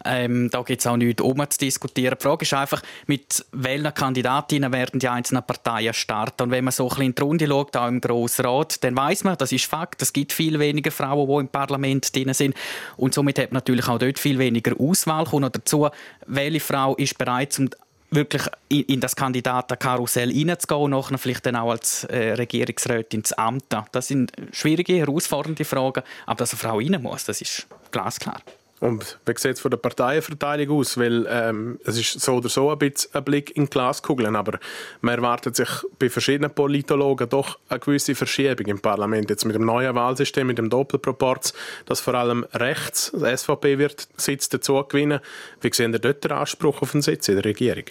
Ähm, 0.06 0.50
da 0.50 0.62
gibt 0.62 0.82
es 0.82 0.88
auch 0.88 0.98
nichts 0.98 1.22
um 1.22 1.50
zu 1.50 1.58
diskutieren. 1.58 2.18
Die 2.20 2.24
Frage 2.24 2.44
ist 2.44 2.54
einfach, 2.54 2.82
mit 3.08 3.46
welchen 3.52 3.94
Kandidatinnen 3.94 4.72
werden 4.72 5.00
die 5.00 5.08
einzelnen 5.08 5.44
Parteien 5.44 5.94
starten. 5.94 6.44
Und 6.44 6.52
wenn 6.52 6.63
man 6.63 6.72
so 6.72 6.86
ein 6.86 6.89
bisschen 6.89 7.06
in 7.06 7.16
die 7.16 7.22
Runde 7.22 7.48
schaut, 7.48 7.78
auch 7.78 7.88
im 7.88 8.02
Grossen 8.02 8.46
Rat, 8.46 8.84
dann 8.84 8.96
weiß 8.96 9.24
man, 9.24 9.38
das 9.38 9.52
ist 9.52 9.66
Fakt, 9.66 10.02
es 10.02 10.13
gibt 10.13 10.34
viel 10.34 10.60
weniger 10.60 10.92
Frauen, 10.92 11.28
die 11.28 11.39
im 11.42 11.48
Parlament 11.48 12.16
drin 12.16 12.34
sind. 12.34 12.56
Und 12.98 13.13
somit 13.13 13.39
hat 13.39 13.52
man 13.52 13.58
natürlich 13.58 13.88
auch 13.88 14.00
dort 14.00 14.20
viel 14.20 14.39
weniger 14.39 14.80
Auswahl. 14.80 15.26
Kommt 15.26 15.42
noch 15.42 15.50
dazu, 15.50 15.89
welche 16.28 16.60
Frau 16.60 16.96
ist 16.96 17.18
bereit, 17.18 17.58
um 17.60 17.70
wirklich 18.16 18.44
in, 18.70 19.00
das 19.00 19.16
Kandidatenkarussell 19.16 20.30
reinzugehen 20.30 20.82
und 20.82 20.92
nachher 20.92 21.18
vielleicht 21.18 21.46
dann 21.46 21.56
auch 21.56 21.72
als 21.72 22.04
äh, 22.06 22.34
Regierungsrätin 22.34 23.22
ins 23.22 23.34
Amt. 23.34 23.66
Das 23.92 24.08
sind 24.08 24.32
schwierige, 24.52 24.98
herausfordernde 24.98 25.66
Fragen, 25.66 26.04
aber 26.26 26.38
dass 26.38 26.52
eine 26.52 26.60
Frau 26.60 26.78
rein 26.78 27.02
muss, 27.02 27.26
das 27.26 27.42
ist 27.42 27.68
glasklar. 27.92 28.42
Und 28.84 29.17
wie 29.26 29.34
sieht 29.38 29.54
es 29.54 29.62
von 29.62 29.72
der 29.72 29.78
Parteienverteilung 29.78 30.78
aus? 30.78 30.98
Weil 30.98 31.26
ähm, 31.30 31.80
es 31.86 31.98
ist 31.98 32.19
so 32.19 32.34
oder 32.34 32.50
so 32.50 32.69
ein 32.69 32.78
bisschen 32.78 33.15
ein 33.15 33.24
Blick 33.24 33.56
in 33.56 33.69
Glaskugeln, 33.69 34.36
aber 34.36 34.60
man 35.00 35.15
erwartet 35.15 35.56
sich 35.56 35.69
bei 36.00 36.10
verschiedenen 36.10 36.54
Politologen 36.54 37.30
doch 37.30 37.60
eine 37.69 37.80
gewisse 37.80 38.13
Verschiebung 38.13 38.65
im 38.65 38.82
Parlament. 38.82 39.30
Jetzt 39.30 39.46
mit 39.46 39.56
dem 39.56 39.63
neuen 39.63 39.96
Wahlsystem, 39.96 40.48
mit 40.48 40.58
dem 40.58 40.69
Doppelproporz, 40.69 41.54
dass 41.86 42.02
vor 42.02 42.15
allem 42.15 42.46
rechts, 42.52 43.13
die 43.15 43.38
SVP 43.38 43.78
wird 43.78 44.10
Sitz 44.17 44.50
dazu 44.50 44.84
gewinnen. 44.84 45.22
Wie 45.62 45.72
sehen 45.72 45.93
ihr 45.93 46.00
dort 46.00 46.22
den 46.26 46.34
Anspruch 46.34 46.82
auf 46.82 46.93
einen 46.93 47.04
Sitz 47.04 47.30
in 47.30 47.36
der 47.36 47.46
Regierung? 47.46 47.86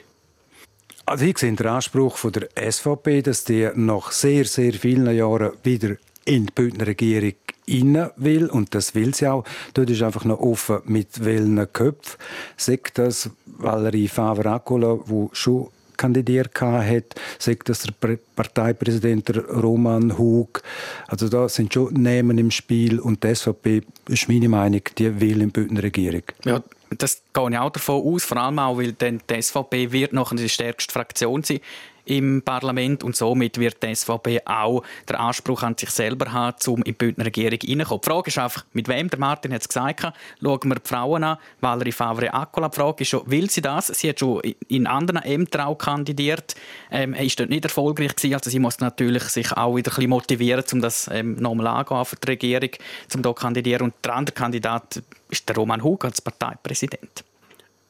Also 1.06 1.24
ich 1.24 1.38
sehe 1.38 1.54
den 1.54 1.66
Anspruch 1.68 2.18
von 2.18 2.32
der 2.32 2.50
SVP, 2.70 3.22
dass 3.22 3.44
die 3.44 3.70
nach 3.74 4.12
sehr, 4.12 4.44
sehr 4.44 4.74
vielen 4.74 5.10
Jahren 5.16 5.52
wieder 5.62 5.96
in 6.26 6.46
die 6.46 6.52
Bündner 6.52 6.86
Regierung 6.86 7.32
rein 7.68 8.10
will 8.16 8.46
und 8.46 8.74
das 8.74 8.94
will 8.94 9.14
sie 9.14 9.28
auch. 9.28 9.44
Dort 9.74 9.90
ist 9.90 10.02
einfach 10.02 10.24
noch 10.24 10.40
offen, 10.40 10.80
mit 10.84 11.24
welchen 11.24 11.72
Köpfen. 11.72 12.18
Sagt 12.56 12.98
das 12.98 13.30
Valerie 13.46 14.08
Favre-Accola, 14.08 14.98
die 15.08 15.28
schon 15.32 15.68
kandidiert 15.96 16.60
hat, 16.60 17.14
sagt 17.38 17.68
das 17.68 17.82
der 17.82 18.18
Parteipräsident 18.34 19.30
Roman 19.50 20.18
Hug. 20.18 20.62
Also 21.06 21.28
da 21.28 21.48
sind 21.48 21.72
schon 21.72 21.94
Namen 21.94 22.38
im 22.38 22.50
Spiel 22.50 22.98
und 22.98 23.22
die 23.22 23.34
SVP 23.34 23.82
ist 24.08 24.28
meine 24.28 24.48
Meinung, 24.48 24.82
die 24.98 25.20
will 25.20 25.42
in 25.42 25.52
die 25.52 25.60
Bündner 25.60 25.82
Regierung. 25.82 26.22
Ja, 26.44 26.60
das 26.98 27.22
gehe 27.32 27.50
ich 27.50 27.58
auch 27.58 27.70
davon 27.70 28.02
aus, 28.02 28.24
vor 28.24 28.36
allem 28.38 28.58
auch, 28.58 28.78
weil 28.78 28.92
dann 28.92 29.20
die 29.30 29.40
SVP 29.40 29.92
wird 29.92 30.12
noch 30.12 30.34
die 30.34 30.48
stärkste 30.48 30.92
Fraktion 30.92 31.42
sein 31.44 31.60
im 32.04 32.42
Parlament 32.42 33.04
und 33.04 33.16
somit 33.16 33.58
wird 33.58 33.82
die 33.82 33.94
SVP 33.94 34.42
auch 34.44 34.82
den 35.08 35.16
Anspruch 35.16 35.62
an 35.62 35.76
sich 35.78 35.90
selber 35.90 36.32
haben, 36.32 36.56
um 36.66 36.78
in 36.78 36.84
die 36.84 36.92
Bündner 36.92 37.26
Regierung 37.26 37.58
reinzukommen. 37.62 38.00
Die 38.02 38.10
Frage 38.10 38.28
ist 38.28 38.38
einfach, 38.38 38.64
mit 38.72 38.88
wem, 38.88 39.08
der 39.08 39.18
Martin 39.18 39.52
hat 39.52 39.62
es 39.62 39.68
gesagt, 39.68 40.00
schauen 40.00 40.60
wir 40.64 40.74
die 40.76 40.88
Frauen 40.88 41.24
an, 41.24 41.38
Valerie 41.60 41.92
Favre-Accola, 41.92 42.68
die 42.68 42.76
Frage 42.76 43.02
ist 43.02 43.08
schon, 43.08 43.30
will 43.30 43.50
sie 43.50 43.62
das? 43.62 43.88
Sie 43.88 44.08
hat 44.08 44.20
schon 44.20 44.40
in 44.68 44.86
anderen 44.86 45.22
Ämtern 45.22 45.62
auch 45.62 45.76
kandidiert, 45.76 46.54
ähm, 46.90 47.14
ist 47.14 47.38
dort 47.38 47.50
nicht 47.50 47.64
erfolgreich 47.64 48.16
gewesen, 48.16 48.34
also 48.34 48.50
sie 48.50 48.58
muss 48.58 48.80
natürlich 48.80 49.24
sich 49.24 49.52
auch 49.52 49.76
wieder 49.76 49.90
ein 49.90 49.94
bisschen 49.94 50.10
motivieren, 50.10 50.64
um 50.72 50.80
das 50.80 51.08
ähm, 51.12 51.36
nochmal 51.36 51.68
angehen 51.68 52.04
für 52.04 52.16
die 52.16 52.30
Regierung, 52.30 52.70
um 53.14 53.22
hier 53.22 53.22
zu 53.22 53.34
kandidieren. 53.34 53.82
Und 53.82 53.94
der 54.04 54.14
andere 54.14 54.34
Kandidat 54.34 55.02
ist 55.30 55.48
der 55.48 55.56
Roman 55.56 55.82
Hug 55.82 56.04
als 56.04 56.20
Parteipräsident 56.20 57.24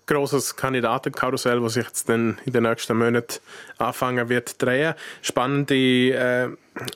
großes 0.06 0.56
Kandidatenkarussell, 0.56 1.60
das 1.60 1.74
sich 1.74 1.84
jetzt 1.84 2.08
dann 2.08 2.38
in 2.44 2.52
den 2.52 2.64
nächsten 2.64 2.96
Monaten 2.96 3.40
anfangen 3.78 4.28
wird 4.28 4.60
drehen. 4.60 4.94
Spannende, 5.22 5.74
äh, 5.74 6.48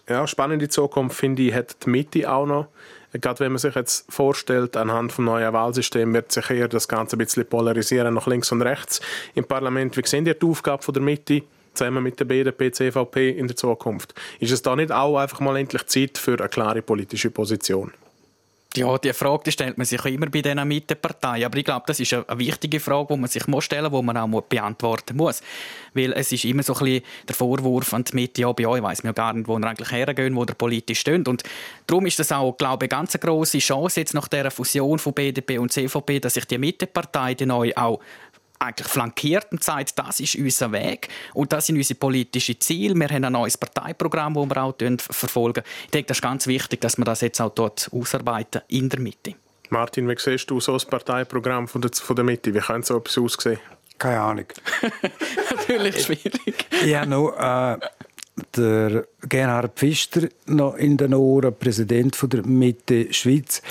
ja, 0.09 0.27
spannende 0.27 0.69
Zukunft 0.69 1.17
finde 1.17 1.43
ich 1.43 1.55
hat 1.55 1.85
die 1.85 1.91
Mitte 1.91 2.31
auch 2.31 2.47
noch. 2.47 2.69
Gerade 3.13 3.41
wenn 3.41 3.53
man 3.53 3.59
sich 3.59 3.75
jetzt 3.75 4.13
vorstellt, 4.13 4.77
anhand 4.77 5.13
des 5.13 5.19
neuen 5.19 5.53
Wahlsystems 5.53 6.13
wird 6.13 6.33
sich 6.33 6.51
eher 6.51 6.69
das 6.69 6.89
Ganze 6.89 7.17
ein 7.17 7.19
bisschen 7.19 7.47
polarisieren 7.47 8.15
nach 8.15 8.27
links 8.27 8.53
und 8.53 8.63
rechts 8.63 9.01
im 9.35 9.45
Parlament. 9.45 9.97
Wie 9.97 10.07
sehen 10.07 10.27
ihr 10.27 10.35
die 10.35 10.47
Aufgabe 10.47 10.83
von 10.83 10.95
der 10.95 11.03
Mitte? 11.03 11.43
zusammen 11.77 12.03
mit 12.03 12.19
der 12.19 12.25
BDP, 12.25 12.73
CVP 12.73 13.31
in 13.31 13.49
der 13.49 13.57
Zukunft. 13.57 14.15
Ist 14.41 14.51
es 14.51 14.63
da 14.63 14.75
nicht 14.75 14.91
auch 14.91 15.19
einfach 15.19 15.41
mal 15.41 15.57
endlich 15.59 15.87
Zeit 15.87 16.17
für 16.17 16.39
eine 16.39 16.49
klare 16.49 16.81
politische 16.81 17.31
Position? 17.31 17.93
Ja, 18.77 18.99
die 18.99 19.13
Frage 19.13 19.45
die 19.47 19.53
stellt 19.53 19.79
man 19.79 19.87
sich 19.87 20.05
immer 20.05 20.27
bei 20.27 20.43
diesen 20.43 20.67
Mitteparteien. 20.67 21.45
Aber 21.45 21.59
ich 21.59 21.65
glaube, 21.65 21.85
das 21.87 22.01
ist 22.01 22.13
eine 22.13 22.25
wichtige 22.39 22.81
Frage, 22.81 23.15
die 23.15 23.21
man 23.21 23.29
sich 23.29 23.43
stellen 23.61 23.91
muss, 23.91 24.01
die 24.01 24.07
man 24.07 24.17
auch 24.17 24.41
beantworten 24.43 25.17
muss. 25.17 25.43
Weil 25.95 26.13
es 26.13 26.33
ist 26.33 26.45
immer 26.45 26.63
so 26.63 26.75
ein 26.75 26.79
bisschen 26.81 27.05
der 27.29 27.35
Vorwurf 27.35 27.95
an 27.95 28.05
die 28.05 28.15
Mitte, 28.15 28.43
ja, 28.43 28.53
bei 28.53 28.67
euch 28.67 28.83
weiss 28.83 29.03
man 29.03 29.15
gar 29.15 29.33
nicht, 29.33 29.49
wo 29.49 29.59
ihr 29.59 29.67
eigentlich 29.67 29.91
hergehen, 29.91 30.37
wo 30.37 30.43
ihr 30.43 30.55
politisch 30.55 31.01
steht. 31.01 31.27
Und 31.27 31.43
darum 31.87 32.07
ist 32.07 32.19
das 32.19 32.33
auch, 32.33 32.57
glaube 32.57 32.87
ich, 32.87 32.93
eine 32.93 33.01
ganz 33.01 33.19
grosse 33.19 33.59
Chance 33.59 34.01
jetzt 34.01 34.15
nach 34.15 34.29
dieser 34.29 34.51
Fusion 34.51 34.99
von 34.99 35.15
BDP 35.15 35.59
und 35.59 35.73
CVP, 35.73 36.21
dass 36.21 36.35
sich 36.35 36.45
die 36.45 36.59
Mittepartei 36.59 37.37
neu 37.45 37.73
auch 37.75 38.01
eigentlich 38.59 38.89
flankiert 38.89 39.47
und 39.53 39.63
sagt, 39.63 39.99
das 39.99 40.21
ist 40.21 40.37
unser 40.37 40.73
Weg 40.73 41.09
und 41.35 41.53
das 41.53 41.67
sind 41.67 41.77
unsere 41.77 41.99
politischen 41.99 42.61
Ziele. 42.61 42.95
Wir 42.95 43.09
haben 43.09 43.25
ein 43.25 43.33
neues 43.33 43.57
Parteiprogramm, 43.57 44.35
das 44.35 44.49
wir 44.49 44.63
auch 44.63 44.75
verfolgen. 44.99 45.63
Ich 45.85 45.91
denke, 45.91 46.09
das 46.09 46.19
ist 46.19 46.23
ganz 46.23 46.47
wichtig, 46.47 46.81
dass 46.81 46.99
wir 46.99 47.05
das 47.05 47.21
jetzt 47.21 47.41
auch 47.41 47.55
dort 47.55 47.91
ausarbeiten 47.93 48.63
in 48.69 48.89
der 48.89 49.01
Mitte. 49.01 49.35
Martin, 49.71 50.09
wie 50.09 50.17
siehst 50.19 50.51
du 50.51 50.61
so 50.61 50.75
das 50.75 50.85
Parteiprogramm 50.85 51.67
von 51.67 51.81
der, 51.81 51.91
von 51.93 52.15
der 52.15 52.25
Mitte? 52.25 52.55
Wie 52.55 52.61
könnte 52.61 52.87
so 52.87 52.99
etwas 52.99 53.19
aussehen? 53.19 53.59
Keine 53.99 54.21
Ahnung. 54.21 54.47
Natürlich 55.51 56.05
schwierig. 56.05 56.67
ja, 56.85 57.07
noch 57.07 57.33
äh, 57.33 57.79
der 58.57 59.07
Gerhard 59.23 59.79
Pfister 59.79 60.29
noch 60.47 60.75
in 60.75 60.97
den 60.97 61.15
Ohren, 61.15 61.55
Präsident 61.57 62.15
von 62.15 62.29
der 62.29 62.47
Mitte 62.47 63.13
Schweiz. 63.13 63.63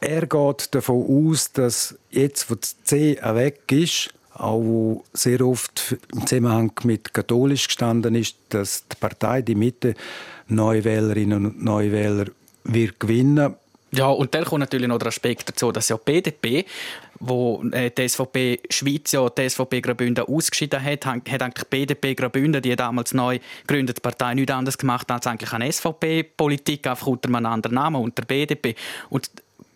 Er 0.00 0.26
geht 0.26 0.74
davon 0.74 1.28
aus, 1.28 1.52
dass 1.52 1.98
jetzt, 2.10 2.50
wo 2.50 2.54
das 2.54 2.82
C 2.84 3.18
weg 3.22 3.60
ist, 3.70 4.10
auch 4.32 5.04
sehr 5.12 5.42
oft 5.42 5.96
im 6.12 6.26
Zusammenhang 6.26 6.72
mit 6.84 7.12
katholisch 7.12 7.66
gestanden 7.66 8.14
ist, 8.14 8.36
dass 8.48 8.86
die 8.88 8.96
Partei, 8.98 9.42
die 9.42 9.54
Mitte, 9.54 9.94
Neuwählerinnen 10.48 11.46
und 11.46 11.62
Neuwähler 11.62 12.26
wird 12.64 12.98
gewinnen. 12.98 13.54
Ja, 13.92 14.06
und 14.06 14.34
dann 14.34 14.44
kommt 14.44 14.60
natürlich 14.60 14.88
noch 14.88 14.98
der 14.98 15.08
Aspekt 15.08 15.48
dazu, 15.48 15.72
dass 15.72 15.88
ja 15.88 15.96
die 15.96 16.20
BDP, 16.20 16.64
wo 17.18 17.62
äh, 17.72 17.90
die 17.90 18.08
SVP 18.08 18.60
Schweiz 18.70 19.10
ja 19.10 19.28
die 19.28 19.50
SVP 19.50 19.80
Graubünden 19.80 20.24
ausgeschieden 20.24 20.82
hat, 20.82 21.04
hat 21.06 21.42
eigentlich 21.42 21.64
die 21.64 21.86
BDP 21.86 22.14
Graubünden, 22.14 22.62
die 22.62 22.76
damals 22.76 23.12
neu 23.12 23.40
gegründete 23.66 24.00
Partei, 24.00 24.34
nichts 24.34 24.52
anderes 24.52 24.78
gemacht 24.78 25.10
als 25.10 25.26
eigentlich 25.26 25.52
eine 25.52 25.70
SVP-Politik, 25.70 26.86
einfach 26.86 27.08
unter 27.08 27.28
einem 27.28 27.46
anderen 27.46 27.74
Namen, 27.74 28.00
unter 28.00 28.24
BDP. 28.24 28.76
Und 29.10 29.28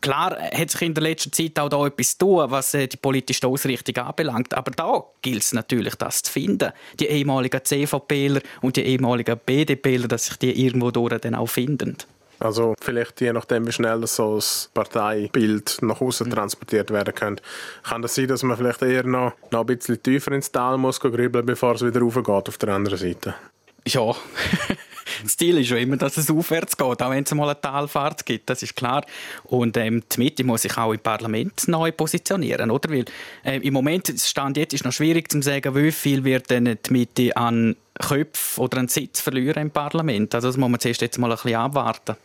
Klar 0.04 0.36
hat 0.38 0.68
sich 0.68 0.82
in 0.82 0.92
der 0.92 1.02
letzten 1.02 1.32
Zeit 1.32 1.58
auch 1.58 1.70
da 1.70 1.86
etwas 1.86 2.18
tun, 2.18 2.50
was 2.50 2.74
äh, 2.74 2.86
die 2.86 2.98
politische 2.98 3.46
Ausrichtung 3.46 3.96
anbelangt. 4.04 4.52
Aber 4.52 4.70
da 4.70 5.02
gilt 5.22 5.42
es 5.42 5.54
natürlich, 5.54 5.94
das 5.94 6.22
zu 6.22 6.30
finden. 6.30 6.72
Die 7.00 7.06
ehemaligen 7.06 7.64
CVPler 7.64 8.42
und 8.60 8.76
die 8.76 8.82
ehemaligen 8.82 9.40
BDPler, 9.46 10.06
dass 10.06 10.26
sich 10.26 10.36
die 10.36 10.62
irgendwo 10.62 10.90
durch 10.90 11.18
dann 11.22 11.34
auch 11.34 11.46
finden. 11.46 11.96
Also 12.38 12.74
vielleicht 12.82 13.22
je 13.22 13.32
nachdem, 13.32 13.66
wie 13.66 13.72
schnell 13.72 14.06
so 14.06 14.36
ein 14.36 14.42
Parteibild 14.74 15.78
nach 15.80 16.02
außen 16.02 16.30
transportiert 16.30 16.90
werden 16.90 17.14
könnte, 17.14 17.42
kann 17.82 18.02
das 18.02 18.14
sein, 18.14 18.28
dass 18.28 18.42
man 18.42 18.58
vielleicht 18.58 18.82
eher 18.82 19.04
noch, 19.04 19.32
noch 19.50 19.60
ein 19.60 19.66
bisschen 19.66 20.02
tiefer 20.02 20.32
ins 20.32 20.52
Tal 20.52 20.76
muss 20.76 21.00
grübeln, 21.00 21.46
bevor 21.46 21.76
es 21.76 21.82
wieder 21.82 22.00
raufgeht 22.00 22.28
auf 22.28 22.58
der 22.58 22.74
anderen 22.74 22.98
Seite? 22.98 23.36
Ja. 23.86 24.14
das 25.22 25.36
Ziel 25.36 25.58
ist 25.58 25.70
ja 25.70 25.76
immer, 25.76 25.96
dass 25.96 26.16
es 26.16 26.30
aufwärts 26.30 26.76
geht, 26.76 27.02
auch 27.02 27.10
wenn 27.10 27.24
es 27.24 27.34
mal 27.34 27.48
eine 27.48 27.60
Talfahrt 27.60 28.24
gibt, 28.26 28.50
das 28.50 28.62
ist 28.62 28.76
klar. 28.76 29.04
Und 29.44 29.76
ähm, 29.76 30.02
die 30.12 30.18
Mitte 30.20 30.44
muss 30.44 30.62
sich 30.62 30.76
auch 30.76 30.92
im 30.92 31.00
Parlament 31.00 31.68
neu 31.68 31.92
positionieren, 31.92 32.70
oder? 32.70 32.90
Weil 32.90 33.04
äh, 33.44 33.58
im 33.58 33.74
Moment, 33.74 34.12
Stand 34.16 34.56
jetzt 34.56 34.74
ist 34.74 34.84
noch 34.84 34.92
schwierig 34.92 35.30
zu 35.30 35.40
sagen, 35.42 35.74
wie 35.74 35.92
viel 35.92 36.24
wird 36.24 36.50
denn 36.50 36.64
die 36.64 36.92
Mitte 36.92 37.36
an 37.36 37.76
Köpfen 38.00 38.62
oder 38.62 38.78
an 38.78 38.88
Sitz 38.88 39.20
verlieren 39.20 39.62
im 39.62 39.70
Parlament. 39.70 40.34
Also 40.34 40.48
das 40.48 40.56
muss 40.56 40.68
man 40.68 40.80
zuerst 40.80 41.00
jetzt 41.00 41.18
mal 41.18 41.30
ein 41.30 41.36
bisschen 41.36 41.56
abwarten. 41.56 42.16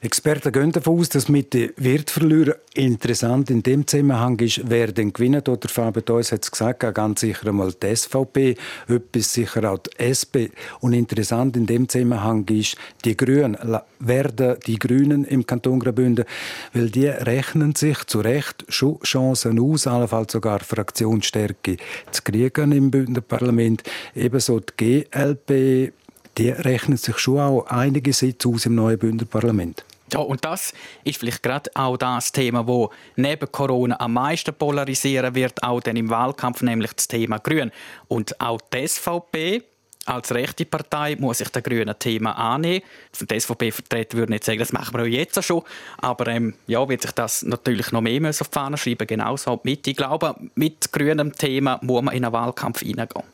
Experten 0.00 0.52
gehen 0.52 0.70
davon 0.70 1.00
aus, 1.00 1.08
dass 1.08 1.28
mit 1.28 1.54
den 1.54 1.70
Wertverlierern 1.76 2.54
interessant 2.74 3.50
in 3.50 3.64
dem 3.64 3.84
Zusammenhang 3.84 4.38
ist, 4.38 4.60
wer 4.64 4.92
den 4.92 5.12
gewinnt. 5.12 5.48
Oder 5.48 5.68
Fabian 5.68 6.04
Theus 6.04 6.30
hat 6.30 6.44
es 6.44 6.52
gesagt, 6.52 6.94
ganz 6.94 7.20
sicher 7.20 7.48
einmal 7.48 7.72
die 7.72 7.96
SVP, 7.96 8.54
etwas 8.86 9.32
sicher 9.32 9.72
auch 9.72 9.78
die 9.78 9.98
SP. 9.98 10.54
Und 10.80 10.92
interessant 10.92 11.56
in 11.56 11.66
dem 11.66 11.88
Zusammenhang 11.88 12.46
ist, 12.48 12.76
die 13.04 13.16
Grünen 13.16 13.56
werden 13.98 14.56
die 14.66 14.78
Grünen 14.78 15.24
im 15.24 15.44
Kanton 15.44 15.80
Graubünden, 15.80 16.24
weil 16.72 16.90
die 16.90 17.08
rechnen 17.08 17.74
sich 17.74 18.04
zu 18.04 18.20
Recht 18.20 18.64
schon 18.68 19.00
Chancen 19.00 19.58
aus, 19.58 19.88
allenfalls 19.88 20.32
sogar 20.32 20.60
Fraktionsstärke 20.60 21.76
zu 22.12 22.22
kriegen 22.22 22.70
im 22.70 22.92
Bündner 22.92 23.20
Parlament. 23.20 23.82
Ebenso 24.14 24.60
die 24.60 25.04
GLP 25.10 25.92
die 26.38 26.50
rechnen 26.50 26.96
sich 26.96 27.18
schon 27.18 27.40
auch 27.40 27.66
einige 27.66 28.12
Sitze 28.12 28.48
aus 28.48 28.66
im 28.66 28.76
neuen 28.76 28.98
Bündner 28.98 29.26
Parlament. 29.26 29.84
Ja, 30.12 30.20
und 30.20 30.42
das 30.44 30.72
ist 31.04 31.18
vielleicht 31.18 31.42
gerade 31.42 31.70
auch 31.74 31.98
das 31.98 32.32
Thema, 32.32 32.66
wo 32.66 32.90
neben 33.16 33.50
Corona 33.52 34.00
am 34.00 34.14
meisten 34.14 34.54
polarisieren 34.54 35.34
wird, 35.34 35.62
auch 35.62 35.80
dann 35.80 35.96
im 35.96 36.08
Wahlkampf, 36.08 36.62
nämlich 36.62 36.92
das 36.94 37.08
Thema 37.08 37.38
Grün. 37.38 37.70
Und 38.06 38.40
auch 38.40 38.58
die 38.72 38.88
SVP 38.88 39.62
als 40.06 40.32
rechte 40.32 40.64
Partei 40.64 41.16
muss 41.16 41.38
sich 41.38 41.50
der 41.50 41.60
grünen 41.60 41.98
Thema 41.98 42.32
annehmen. 42.32 42.82
Die 43.20 43.38
SVP-Vertreter 43.40 44.16
würden 44.16 44.30
nicht 44.30 44.44
sagen, 44.44 44.60
das 44.60 44.72
machen 44.72 44.94
wir 44.94 45.02
auch 45.02 45.06
jetzt 45.06 45.44
schon. 45.44 45.62
Aber 45.98 46.26
ähm, 46.28 46.54
ja, 46.66 46.88
wird 46.88 47.02
sich 47.02 47.12
das 47.12 47.42
natürlich 47.42 47.92
noch 47.92 48.00
mehr 48.00 48.30
auf 48.30 48.38
die 48.38 48.44
Fahne 48.50 48.78
schreiben, 48.78 49.06
genauso 49.06 49.60
mit. 49.64 49.86
Ich 49.86 49.96
glaube, 49.96 50.34
mit 50.54 50.90
grünem 50.90 51.34
Thema 51.34 51.78
muss 51.82 52.02
man 52.02 52.14
in 52.14 52.24
einen 52.24 52.32
Wahlkampf 52.32 52.80
hineingehen. 52.80 53.24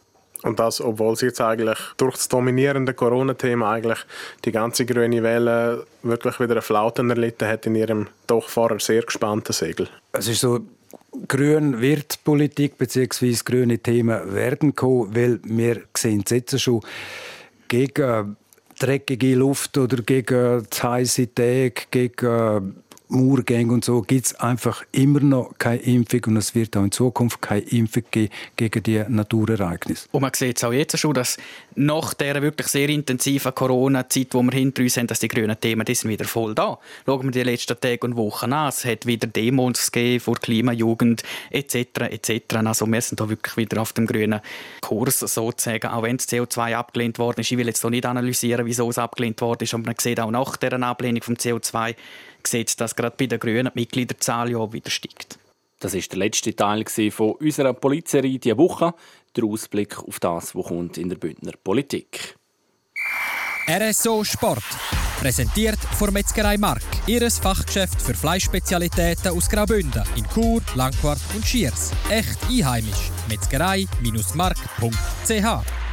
Und 0.45 0.59
das, 0.59 0.83
obwohl 0.83 1.17
sie 1.17 1.27
jetzt 1.27 1.41
eigentlich 1.41 1.79
durch 1.97 2.17
das 2.17 2.29
dominierende 2.29 2.93
Corona-Thema 2.93 3.73
eigentlich 3.73 3.99
die 4.45 4.53
ganze 4.53 4.85
grüne 4.85 5.23
Welle 5.23 5.87
wirklich 6.03 6.39
wieder 6.39 6.53
eine 6.53 6.63
Flauten 6.63 7.09
erlitten 7.09 7.49
hat 7.49 7.65
in 7.65 7.75
ihrem 7.75 8.09
doch 8.27 8.51
vorher 8.51 8.79
sehr 8.79 9.03
gespannten 9.03 9.55
Segel. 9.55 9.89
Es 10.13 10.29
ist 10.29 10.41
so, 10.41 10.61
grün 11.27 11.81
wird 11.81 12.23
Politik 12.25 12.77
bzw. 12.77 13.35
grüne 13.43 13.79
Themen 13.79 14.35
werden 14.35 14.75
kommen, 14.75 15.17
weil 15.17 15.41
wir 15.45 15.81
sehen 15.97 16.23
es 16.27 16.31
jetzt 16.31 16.61
schon 16.61 16.83
gegen 17.69 18.37
dreckige 18.79 19.37
Luft 19.37 19.79
oder 19.79 20.03
gegen 20.03 20.67
die 20.71 20.83
heiße 20.83 21.35
Tage, 21.35 21.73
gegen 21.91 22.84
Murgänge 23.15 23.73
und 23.73 23.85
so 23.85 24.03
gibt 24.03 24.27
es 24.27 24.35
einfach 24.37 24.85
immer 24.93 25.21
noch 25.21 25.55
keine 25.59 25.81
Impfung 25.83 26.21
und 26.27 26.37
es 26.37 26.55
wird 26.55 26.77
auch 26.77 26.85
in 26.85 26.93
Zukunft 26.93 27.41
keine 27.41 27.61
Impfung 27.63 28.03
geben 28.11 28.33
gegen 28.57 28.83
die 28.83 29.03
Naturereignisse. 29.09 30.09
Und 30.13 30.23
man 30.23 30.33
sieht 30.35 30.57
es 30.57 30.65
auch 30.65 30.73
jetzt 30.73 30.99
schon, 30.99 31.15
dass 31.15 31.37
nach 31.75 32.15
der 32.15 32.43
wirklich 32.43 32.69
sehr 32.69 32.89
intensiven 32.89 33.55
Corona-Zeit, 33.55 34.33
die 34.33 34.43
wir 34.43 34.53
hinter 34.53 34.83
uns 34.83 34.97
haben, 34.97 35.07
dass 35.07 35.21
die 35.21 35.29
grünen 35.29 35.59
Themen 35.59 35.85
die 35.85 35.95
sind 35.95 36.11
wieder 36.11 36.25
voll 36.25 36.55
da. 36.55 36.79
Schauen 37.07 37.25
wir 37.25 37.31
die 37.31 37.43
letzten 37.43 37.79
Tage 37.79 38.01
und 38.07 38.17
Wochen 38.17 38.53
an. 38.53 38.69
Es 38.69 38.85
hat 38.85 39.07
wieder 39.07 39.27
Demos 39.27 39.91
gegeben 39.91 40.21
vor 40.21 40.37
Klimajugend 40.37 41.23
etc. 41.51 41.77
etc. 42.11 42.57
Also 42.65 42.87
wir 42.87 43.01
sind 43.01 43.21
da 43.21 43.29
wirklich 43.29 43.57
wieder 43.57 43.81
auf 43.81 43.93
dem 43.93 44.07
grünen 44.07 44.41
Kurs 44.81 45.21
sozusagen, 45.21 45.89
auch 45.89 46.03
wenn 46.03 46.17
das 46.17 46.29
CO2 46.29 46.75
abgelehnt 46.75 47.19
worden 47.19 47.41
ist. 47.41 47.51
Ich 47.51 47.59
will 47.59 47.67
jetzt 47.67 47.81
hier 47.81 47.91
nicht 47.91 48.07
analysieren, 48.07 48.67
wieso 48.67 48.89
es 48.91 48.99
abgelehnt 48.99 49.41
worden 49.41 49.65
ist, 49.65 49.75
aber 49.75 49.85
man 49.85 49.95
sieht 49.99 50.21
auch 50.21 50.31
nach 50.31 50.57
der 50.57 50.81
Ablehnung 50.83 51.23
vom 51.23 51.35
CO2 51.35 51.95
sieht, 52.47 52.81
dass 52.81 52.95
gerade 52.95 53.17
bei 53.17 53.27
den 53.27 53.39
Grünen 53.39 53.71
die 53.75 53.81
Mitgliederzahl 53.81 54.51
ja 54.51 54.73
wieder 54.73 54.91
steigt. 54.91 55.39
Das 55.81 55.95
ist 55.95 56.13
der 56.13 56.19
letzte 56.19 56.55
Teil 56.55 56.85
von 57.11 57.33
unserer 57.33 57.75
Polizserie 57.75 58.39
diese 58.39 58.57
Woche. 58.57 58.95
Der 59.37 59.45
Ausblick 59.45 59.99
auf 59.99 60.21
das, 60.21 60.55
was 60.55 60.67
kommt 60.67 60.97
in 60.97 61.09
der 61.09 61.17
Bündner 61.17 61.53
Politik. 61.63 62.37
RSO 63.69 64.25
Sport. 64.25 64.65
Präsentiert 65.21 65.79
von 65.79 66.13
Metzgerei 66.13 66.59
Mark. 66.59 66.83
Ihres 67.07 67.39
Fachgeschäft 67.39 68.01
für 68.01 68.15
Fleischspezialitäten 68.15 69.33
aus 69.33 69.49
Graubünden 69.49 70.03
in 70.17 70.27
Chur, 70.29 70.61
Langquart 70.75 71.21
und 71.35 71.47
Schiers. 71.47 71.93
Echt 72.11 72.39
einheimisch. 72.51 73.11
Metzgerei-mark.ch 73.29 75.84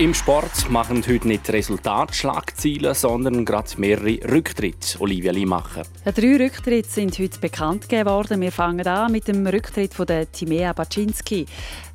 im 0.00 0.14
Sport 0.14 0.70
machen 0.70 1.04
heute 1.06 1.28
nicht 1.28 1.50
Resultatschlagziele, 1.50 2.94
sondern 2.94 3.44
gerade 3.44 3.68
mehrere 3.76 4.18
Rücktritte. 4.32 4.98
Olivia 4.98 5.30
Limacher. 5.30 5.82
Drei 6.06 6.36
Rücktritte 6.38 6.88
sind 6.88 7.18
heute 7.18 7.38
bekannt 7.38 7.82
gegeben 7.82 8.08
worden. 8.08 8.40
Wir 8.40 8.50
fangen 8.50 8.86
an 8.86 9.12
mit 9.12 9.28
dem 9.28 9.46
Rücktritt 9.46 9.92
von 9.92 10.06
der 10.06 10.32
Timea 10.32 10.72
Baczynski. 10.72 11.44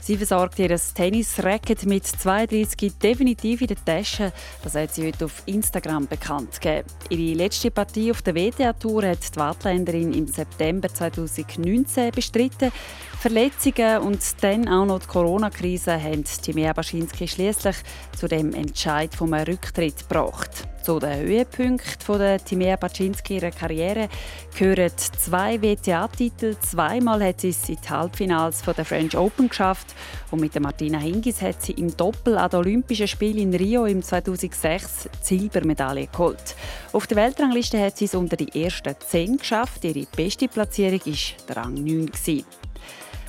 Sie 0.05 0.17
versorgt 0.17 0.59
ihr 0.59 0.69
Tennis-Racket 0.69 1.87
mit 1.87 2.05
32 2.05 2.99
definitiv 2.99 3.61
in 3.61 3.67
der 3.69 3.83
Tasche. 3.83 4.31
Das 4.63 4.75
hat 4.75 4.93
sie 4.93 5.07
heute 5.07 5.25
auf 5.25 5.41
Instagram 5.47 6.05
bekannt 6.05 6.61
gegeben. 6.61 6.87
Ihre 7.09 7.37
letzte 7.37 7.71
Partie 7.71 8.11
auf 8.11 8.21
der 8.21 8.35
WTA-Tour 8.35 9.03
hat 9.03 9.33
die 9.33 9.39
Wattländerin 9.39 10.13
im 10.13 10.27
September 10.27 10.89
2019 10.89 12.11
bestritten. 12.11 12.71
Verletzungen 13.19 14.03
und 14.03 14.21
dann 14.43 14.67
auch 14.67 14.85
noch 14.85 14.99
die 14.99 15.07
Corona-Krise 15.07 15.99
haben 15.99 16.23
Timea 16.23 16.73
Baczynski 16.73 17.27
schließlich 17.27 17.77
zu 18.15 18.27
dem 18.27 18.53
Entscheid 18.53 19.11
vom 19.15 19.33
Rücktritt 19.33 20.07
gebracht. 20.07 20.67
Zu 20.85 20.99
den 20.99 21.17
Höhepunkten 21.17 22.19
der 22.19 22.37
Timea 22.37 22.75
Baczynski 22.75 23.37
ihrer 23.37 23.49
Karriere 23.49 24.07
gehören 24.55 24.91
zwei 24.95 25.59
WTA-Titel. 25.59 26.55
Zweimal 26.59 27.23
hat 27.23 27.41
sie 27.41 27.49
es 27.49 27.67
in 27.67 27.77
die 27.83 27.89
Halbfinals 27.89 28.61
der 28.61 28.85
French 28.85 29.17
Open 29.17 29.49
geschafft. 29.49 29.95
Und 30.29 30.41
mit 30.41 30.53
der 30.53 30.61
Martina 30.61 30.99
Hingis 30.99 31.41
hat 31.41 31.59
sie 31.63 31.71
im 31.71 31.97
Doppel 31.97 32.37
an 32.37 32.51
den 32.51 32.59
Olympischen 32.59 33.07
Spielen 33.07 33.51
in 33.51 33.55
Rio 33.55 33.85
im 33.85 34.03
2006 34.03 35.09
die 35.27 35.39
Silbermedaille 35.39 36.05
geholt. 36.05 36.55
Auf 36.93 37.07
der 37.07 37.17
Weltrangliste 37.17 37.83
hat 37.83 37.97
sie 37.97 38.05
es 38.05 38.13
unter 38.13 38.37
die 38.37 38.63
ersten 38.63 38.93
zehn 38.99 39.37
geschafft. 39.37 39.83
Ihre 39.85 40.05
beste 40.15 40.47
Platzierung 40.47 41.01
war 41.47 41.57
Rang 41.57 41.73
9. 41.73 42.11
Gewesen. 42.11 42.45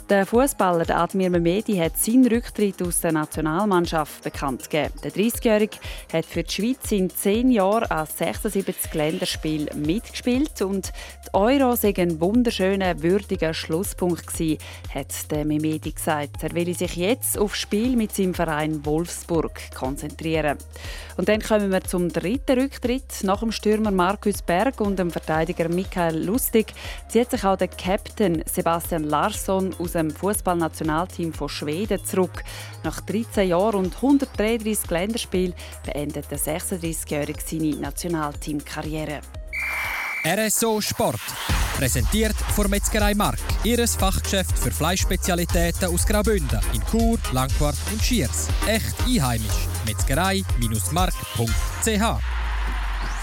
Der 0.08 0.24
Fußballer 0.24 0.88
Admir 0.96 1.30
Mehmedi 1.30 1.78
hat 1.78 1.98
seinen 1.98 2.28
Rücktritt 2.28 2.80
aus 2.80 3.00
der 3.00 3.10
Nationalmannschaft 3.10 4.22
bekannt 4.22 4.70
gegeben. 4.70 4.94
Der 5.02 5.10
30-Jährige 5.10 5.78
hat 6.12 6.24
für 6.24 6.44
die 6.44 6.52
Schweiz 6.52 6.92
in 6.92 7.10
zehn 7.10 7.50
Jahren 7.50 7.90
an 7.90 8.06
76 8.06 8.94
Länderspielen 8.94 9.68
mitgespielt 9.84 10.62
und 10.62 10.92
die 11.26 11.34
Euro 11.34 11.74
sei 11.74 11.92
ein 11.96 12.20
wunderschöner, 12.20 13.02
würdiger 13.02 13.52
Schlusspunkt 13.52 14.28
gewesen, 14.28 14.58
hat 14.94 15.28
der 15.32 15.44
Mehmedi 15.44 15.90
gesagt. 15.90 16.40
Er 16.44 16.54
will 16.54 16.72
sich 16.72 16.94
jetzt 16.94 17.36
aufs 17.36 17.58
Spiel 17.58 17.96
mit 17.96 18.14
seinem 18.14 18.34
Verein 18.34 18.86
Wolfsburg 18.86 19.58
konzentrieren. 19.74 20.56
Und 21.16 21.28
dann 21.28 21.40
kommen 21.40 21.72
wir 21.72 21.82
zum 21.82 22.12
dritten 22.12 22.60
Rücktritt. 22.60 23.24
Nach 23.24 23.40
dem 23.40 23.50
Stürmer 23.50 23.90
Markus 23.90 24.40
Berg 24.40 24.80
und 24.80 25.00
dem 25.00 25.10
Verteidiger 25.10 25.68
Michael 25.68 26.24
Lustig 26.24 26.74
zieht 27.08 27.30
sich 27.30 27.42
auch 27.42 27.56
der 27.56 27.68
Captain 27.68 28.44
Sebastian 28.46 29.02
Larsson 29.02 29.74
aus 29.80 29.95
dem 29.96 30.10
Fußballnationalteam 30.10 31.32
von 31.32 31.48
Schweden 31.48 32.04
zurück. 32.04 32.44
Nach 32.84 33.00
13 33.00 33.48
Jahren 33.48 33.76
und 33.76 33.96
133 33.96 34.90
Länderspielen 34.90 35.54
beendet 35.84 36.30
der 36.30 36.38
36-Jährige 36.38 37.40
seine 37.44 37.76
Nationalteamkarriere. 37.76 39.20
RSO 40.24 40.80
Sport. 40.80 41.20
Präsentiert 41.76 42.36
von 42.54 42.70
Metzgerei 42.70 43.14
Mark. 43.14 43.38
Ihres 43.62 43.96
Fachgeschäft 43.96 44.58
für 44.58 44.70
Fleischspezialitäten 44.70 45.92
aus 45.92 46.06
Graubünden 46.06 46.60
in 46.72 46.80
Chur, 46.90 47.18
Langquart 47.32 47.76
und 47.92 48.02
Schiers. 48.02 48.48
Echt 48.66 48.94
einheimisch. 49.06 49.68
Metzgerei-mark.ch 49.86 52.35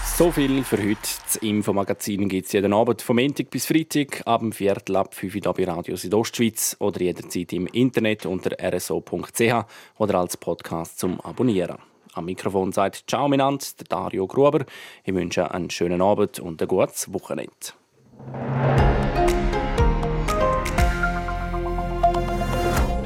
so 0.04 0.30
viel 0.30 0.62
für 0.64 0.78
heute. 0.78 0.98
Das 1.24 1.36
Infomagazin 1.36 2.28
gibt 2.28 2.46
es 2.46 2.52
jeden 2.52 2.72
Abend 2.72 3.02
vom 3.02 3.16
Montag 3.16 3.50
bis 3.50 3.66
Freitag 3.66 4.22
ab 4.26 4.40
dem 4.40 4.52
Viertel 4.52 4.96
ab 4.96 5.14
5 5.14 5.34
Uhr 5.34 5.52
bei 5.54 5.64
Radio 5.64 5.96
Südostschweiz 5.96 6.76
oder 6.78 7.00
jederzeit 7.00 7.52
im 7.52 7.66
Internet 7.68 8.26
unter 8.26 8.50
rso.ch 8.60 9.64
oder 9.98 10.18
als 10.18 10.36
Podcast 10.36 10.98
zum 10.98 11.20
Abonnieren. 11.20 11.78
Am 12.12 12.26
Mikrofon 12.26 12.72
sagt 12.72 13.04
Ciao 13.08 13.28
miteinander, 13.28 13.64
der 13.78 13.86
Dario 13.88 14.26
Gruber. 14.26 14.64
Ich 15.04 15.14
wünsche 15.14 15.50
einen 15.50 15.70
schönen 15.70 16.00
Abend 16.00 16.38
und 16.38 16.60
ein 16.60 16.68
gutes 16.68 17.12
Wochenende. 17.12 17.52